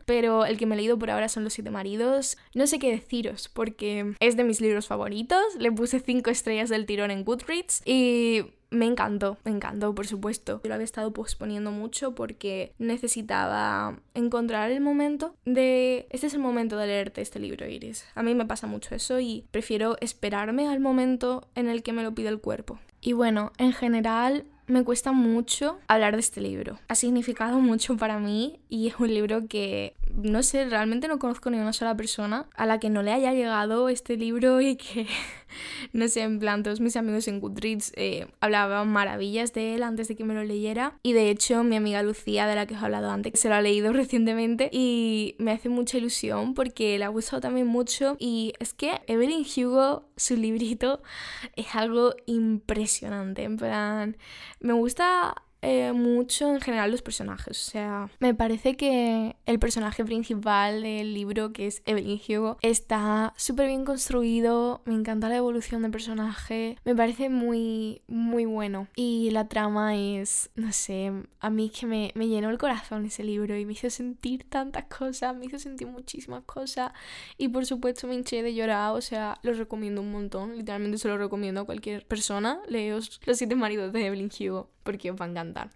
Pero 0.06 0.46
el 0.46 0.58
que 0.58 0.66
me 0.66 0.76
he 0.76 0.78
leído 0.78 0.98
por 0.98 1.12
ahora 1.12 1.30
son 1.30 1.44
Los 1.44 1.54
Siete 1.54 1.72
Maridos. 1.72 2.38
No 2.54 2.68
sé 2.68 2.80
qué 2.80 2.92
deciros 2.92 3.50
porque 3.50 4.16
es 4.20 4.38
de 4.38 4.44
mis 4.44 4.62
libros 4.62 4.88
favoritos, 4.88 5.44
le 5.60 5.72
puse 5.72 6.00
5 6.00 6.30
estrellas 6.30 6.70
del 6.70 6.86
tirón 6.86 7.12
en 7.12 7.24
Goodreads 7.24 7.82
y 7.86 8.46
me 8.70 8.86
encantó, 8.86 9.38
me 9.44 9.52
encantó, 9.52 9.96
por 9.96 10.08
supuesto. 10.08 10.60
Yo 10.64 10.70
lo 10.70 10.76
había 10.76 10.86
estado 10.86 11.12
posponiendo 11.12 11.72
mucho 11.72 12.14
porque 12.14 12.74
necesitaba 12.78 14.00
encontrar 14.14 14.72
el 14.72 14.82
momento 14.82 15.36
de... 15.46 16.08
Este 16.10 16.28
es 16.28 16.34
el 16.34 16.40
momento 16.40 16.78
de 16.78 16.88
leerte 16.88 17.22
este 17.22 17.40
libro, 17.40 17.68
Iris. 17.68 18.06
A 18.16 18.24
mí 18.24 18.36
me 18.36 18.46
pasa 18.46 18.68
mucho 18.68 18.94
eso 18.96 19.20
y 19.20 19.46
prefiero 19.52 19.98
esperarme 20.02 20.68
al 20.68 20.80
momento 20.80 21.48
en 21.56 21.68
el 21.68 21.84
que 21.84 21.94
me 21.94 22.04
lo 22.04 22.14
pide 22.14 22.30
el 22.30 22.42
cuerpo. 22.42 22.80
Y 23.02 23.14
bueno, 23.14 23.54
en 23.58 23.72
general 23.72 24.46
me 24.68 24.84
cuesta 24.84 25.12
mucho 25.12 25.80
hablar 25.88 26.14
de 26.14 26.20
este 26.20 26.42
libro. 26.42 26.80
Ha 26.88 26.96
significado 26.96 27.60
mucho 27.60 27.98
para 27.98 28.20
mí 28.20 28.60
y 28.70 28.88
es 28.88 29.00
un 29.00 29.14
libro 29.14 29.48
que, 29.48 29.94
no 30.14 30.44
sé, 30.44 30.66
realmente 30.66 31.08
no 31.08 31.20
conozco 31.20 31.50
ni 31.50 31.58
una 31.58 31.74
sola 31.74 31.96
persona 31.96 32.48
a 32.56 32.66
la 32.66 32.80
que 32.80 32.90
no 32.90 33.04
le 33.04 33.12
haya 33.12 33.34
llegado 33.34 33.90
este 33.90 34.18
libro 34.18 34.62
y 34.62 34.76
que, 34.76 35.08
no 35.94 36.08
sé, 36.08 36.22
en 36.22 36.40
plan, 36.40 36.64
todos 36.64 36.80
mis 36.80 36.96
amigos 36.96 37.28
en 37.28 37.40
Goodreads 37.40 37.92
eh, 37.96 38.28
hablaban 38.40 38.88
maravillas 38.88 39.54
de 39.54 39.76
él 39.76 39.84
antes 39.84 40.08
de 40.08 40.16
que 40.16 40.24
me 40.24 40.34
lo 40.34 40.44
leyera. 40.44 40.98
Y 41.04 41.14
de 41.14 41.30
hecho, 41.30 41.64
mi 41.64 41.76
amiga 41.76 42.02
Lucía, 42.04 42.48
de 42.48 42.56
la 42.56 42.66
que 42.66 42.76
os 42.76 42.82
he 42.82 42.86
hablado 42.86 43.10
antes, 43.10 43.40
se 43.40 43.50
lo 43.50 43.56
ha 43.56 43.62
leído 43.62 43.92
recientemente 43.94 44.70
y 44.72 45.36
me 45.40 45.52
hace 45.52 45.70
mucha 45.70 45.98
ilusión 45.98 46.54
porque 46.54 46.98
le 46.98 47.06
ha 47.06 47.10
gustado 47.10 47.42
también 47.42 47.68
mucho. 47.68 48.16
Y 48.20 48.54
es 48.60 48.74
que 48.74 49.02
Evelyn 49.08 49.46
Hugo, 49.58 50.08
su 50.16 50.38
librito, 50.38 51.02
es 51.56 51.76
algo 51.76 52.16
impresionante. 52.26 53.44
En 53.44 53.58
plan, 53.58 54.18
me 54.60 54.74
gusta 54.74 55.36
eh, 55.68 55.94
mucho 55.94 56.54
en 56.54 56.62
general 56.62 56.92
los 56.92 57.02
personajes. 57.02 57.68
O 57.68 57.72
sea, 57.72 58.10
me 58.20 58.36
parece 58.36 58.78
que 58.78 59.36
el 59.48 59.58
personaje 59.58 60.06
principal 60.06 60.84
del 60.84 61.16
libro, 61.16 61.54
que 61.54 61.66
es 61.66 61.82
Evelyn 61.88 62.22
Hugo, 62.30 62.58
está 62.62 63.34
súper 63.36 63.68
bien 63.68 63.84
construido. 63.84 64.84
Me 64.86 64.94
encanta 64.94 65.28
la 65.28 65.38
evolución 65.38 65.82
del 65.82 65.90
personaje. 65.90 66.78
Me 66.86 66.96
parece 66.96 67.30
muy, 67.30 68.04
muy 68.08 68.46
bueno. 68.46 68.88
Y 68.96 69.32
la 69.32 69.48
trama 69.48 69.96
es, 69.96 70.52
no 70.54 70.72
sé, 70.72 71.12
a 71.40 71.50
mí 71.50 71.72
que 71.72 71.88
me, 71.88 72.12
llenó 72.14 72.52
el 72.52 72.60
corazón 72.60 73.04
ese 73.08 73.24
libro 73.24 73.58
y 73.58 73.66
me 73.66 73.74
hizo 73.74 73.90
sentir 73.90 74.48
tantas 74.48 74.86
cosas, 74.86 75.36
me 75.36 75.48
hizo 75.48 75.58
sentir 75.58 75.88
muchísimas 75.88 76.44
cosas. 76.44 76.92
Y 77.40 77.48
por 77.48 77.66
supuesto 77.66 78.06
me 78.06 78.14
hinché 78.14 78.44
de 78.44 78.54
llorar. 78.54 78.94
O 78.94 79.02
sea, 79.02 79.40
los 79.42 79.58
recomiendo 79.58 80.02
un 80.02 80.12
montón. 80.12 80.56
Literalmente 80.58 81.00
se 81.00 81.08
lo 81.08 81.18
recomiendo 81.18 81.62
a 81.62 81.66
cualquier 81.66 82.06
persona. 82.06 82.60
Leos 82.68 83.20
Los 83.26 83.40
siete 83.40 83.56
maridos 83.56 83.92
de 83.94 84.06
Evelyn 84.06 84.30
Hugo 84.40 84.75
porque 84.86 85.12
os 85.12 85.20
va 85.20 85.26
a 85.26 85.30
encantar. 85.30 85.70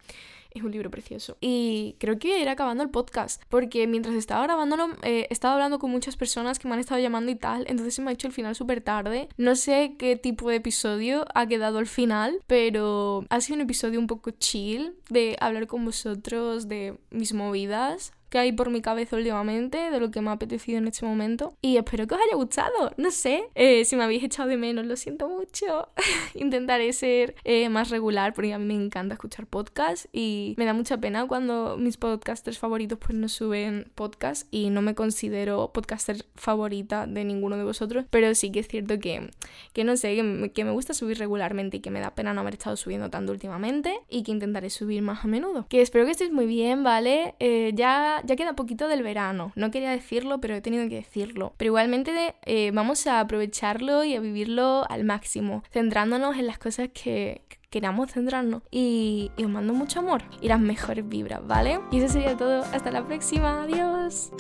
Es 0.51 0.63
un 0.63 0.71
libro 0.71 0.89
precioso. 0.89 1.37
Y 1.41 1.95
creo 1.99 2.17
que 2.17 2.29
voy 2.29 2.37
a 2.37 2.41
ir 2.41 2.49
acabando 2.49 2.83
el 2.83 2.89
podcast, 2.89 3.43
porque 3.49 3.85
mientras 3.85 4.15
estaba 4.15 4.43
grabándolo, 4.43 4.89
eh, 5.03 5.27
he 5.29 5.33
estado 5.33 5.53
hablando 5.53 5.77
con 5.77 5.91
muchas 5.91 6.15
personas 6.15 6.57
que 6.57 6.67
me 6.67 6.73
han 6.73 6.79
estado 6.79 6.99
llamando 6.99 7.29
y 7.29 7.35
tal, 7.35 7.65
entonces 7.67 7.93
se 7.93 8.01
me 8.01 8.09
ha 8.09 8.13
hecho 8.13 8.27
el 8.27 8.33
final 8.33 8.55
súper 8.55 8.81
tarde. 8.81 9.29
No 9.37 9.55
sé 9.55 9.95
qué 9.99 10.15
tipo 10.15 10.49
de 10.49 10.55
episodio 10.55 11.25
ha 11.35 11.45
quedado 11.45 11.77
al 11.77 11.87
final, 11.87 12.39
pero 12.47 13.25
ha 13.29 13.41
sido 13.41 13.57
un 13.57 13.61
episodio 13.61 13.99
un 13.99 14.07
poco 14.07 14.31
chill 14.31 14.95
de 15.09 15.37
hablar 15.39 15.67
con 15.67 15.85
vosotros 15.85 16.67
de 16.67 16.97
mis 17.11 17.33
movidas, 17.33 18.13
que 18.29 18.39
hay 18.39 18.51
por 18.51 18.69
mi 18.69 18.81
cabeza 18.81 19.15
últimamente, 19.15 19.91
de 19.91 19.99
lo 19.99 20.11
que 20.11 20.21
me 20.21 20.29
ha 20.29 20.33
apetecido 20.33 20.77
en 20.77 20.87
este 20.87 21.05
momento. 21.05 21.53
Y 21.61 21.77
espero 21.77 22.07
que 22.07 22.15
os 22.15 22.21
haya 22.21 22.35
gustado. 22.35 22.93
No 22.97 23.11
sé, 23.11 23.43
eh, 23.55 23.85
si 23.85 23.95
me 23.95 24.03
habéis 24.03 24.23
echado 24.23 24.49
de 24.49 24.57
menos, 24.57 24.85
lo 24.85 24.95
siento 24.95 25.27
mucho. 25.27 25.89
Intentaré 26.33 26.93
ser 26.93 27.35
eh, 27.43 27.69
más 27.69 27.89
regular 27.89 28.33
porque 28.33 28.53
a 28.53 28.59
mí 28.59 28.65
me 28.65 28.75
encanta 28.75 29.15
escuchar 29.15 29.47
podcasts 29.47 30.07
y 30.11 30.55
me 30.57 30.65
da 30.65 30.73
mucha 30.73 30.97
pena 30.97 31.27
cuando 31.27 31.77
mis 31.77 31.97
podcasters 31.97 32.59
favoritos 32.59 32.97
pues 32.99 33.17
no 33.17 33.27
suben 33.27 33.91
podcast 33.95 34.47
y 34.51 34.69
no 34.69 34.81
me 34.81 34.95
considero 34.95 35.71
podcaster 35.73 36.25
favorita 36.35 37.07
de 37.07 37.23
ninguno 37.23 37.57
de 37.57 37.63
vosotros, 37.63 38.05
pero 38.09 38.33
sí 38.35 38.51
que 38.51 38.59
es 38.59 38.67
cierto 38.67 38.99
que, 38.99 39.29
que 39.73 39.83
no 39.83 39.97
sé, 39.97 40.15
que 40.53 40.63
me, 40.63 40.71
gusta 40.71 40.93
subir 40.93 41.17
regularmente 41.17 41.77
y 41.77 41.79
que 41.79 41.91
me 41.91 41.99
da 41.99 42.13
pena 42.15 42.33
no 42.33 42.41
haber 42.41 42.53
estado 42.53 42.75
subiendo 42.77 43.09
tanto 43.09 43.31
últimamente 43.31 43.99
y 44.07 44.23
que 44.23 44.31
intentaré 44.31 44.69
subir 44.69 45.01
más 45.01 45.25
a 45.25 45.27
menudo. 45.27 45.65
Que 45.69 45.81
espero 45.81 46.05
que 46.05 46.11
estéis 46.11 46.31
muy 46.31 46.45
bien, 46.45 46.83
¿vale? 46.83 47.35
Eh, 47.39 47.71
ya 47.73 48.18
ya, 48.23 48.36
queda 48.36 48.53
poquito 48.53 48.88
del 48.88 49.03
verano. 49.03 49.51
No 49.55 49.71
quería 49.71 49.91
decirlo, 49.91 50.39
pero 50.39 50.55
he 50.55 50.62
tenido 50.62 50.88
que 50.89 50.95
decirlo. 50.95 51.53
Pero 51.58 51.69
igualmente 51.69 52.36
eh, 52.45 52.71
vamos 52.73 53.05
a 53.08 53.19
aprovecharlo 53.19 54.03
y 54.03 54.15
a 54.15 54.19
vivirlo 54.19 54.86
al 54.89 55.03
máximo, 55.03 55.63
centrándonos 55.71 56.38
en 56.38 56.47
las 56.47 56.58
cosas 56.58 56.89
que, 56.93 57.41
queramos 57.69 58.12
centrarnos. 58.12 58.63
Y, 58.71 59.32
y 59.38 59.45
os 59.45 59.49
mando 59.49 59.73
mucho 59.73 59.99
amor 59.99 60.23
y 60.41 60.47
las 60.47 60.60
mejores 60.60 61.08
vibras, 61.08 61.45
¿vale? 61.45 61.79
Y 61.91 61.99
eso 61.99 62.13
sería 62.13 62.36
todo. 62.36 62.63
Hasta 62.73 62.91
la 62.91 63.05
próxima. 63.05 63.63
Adiós. 63.63 64.32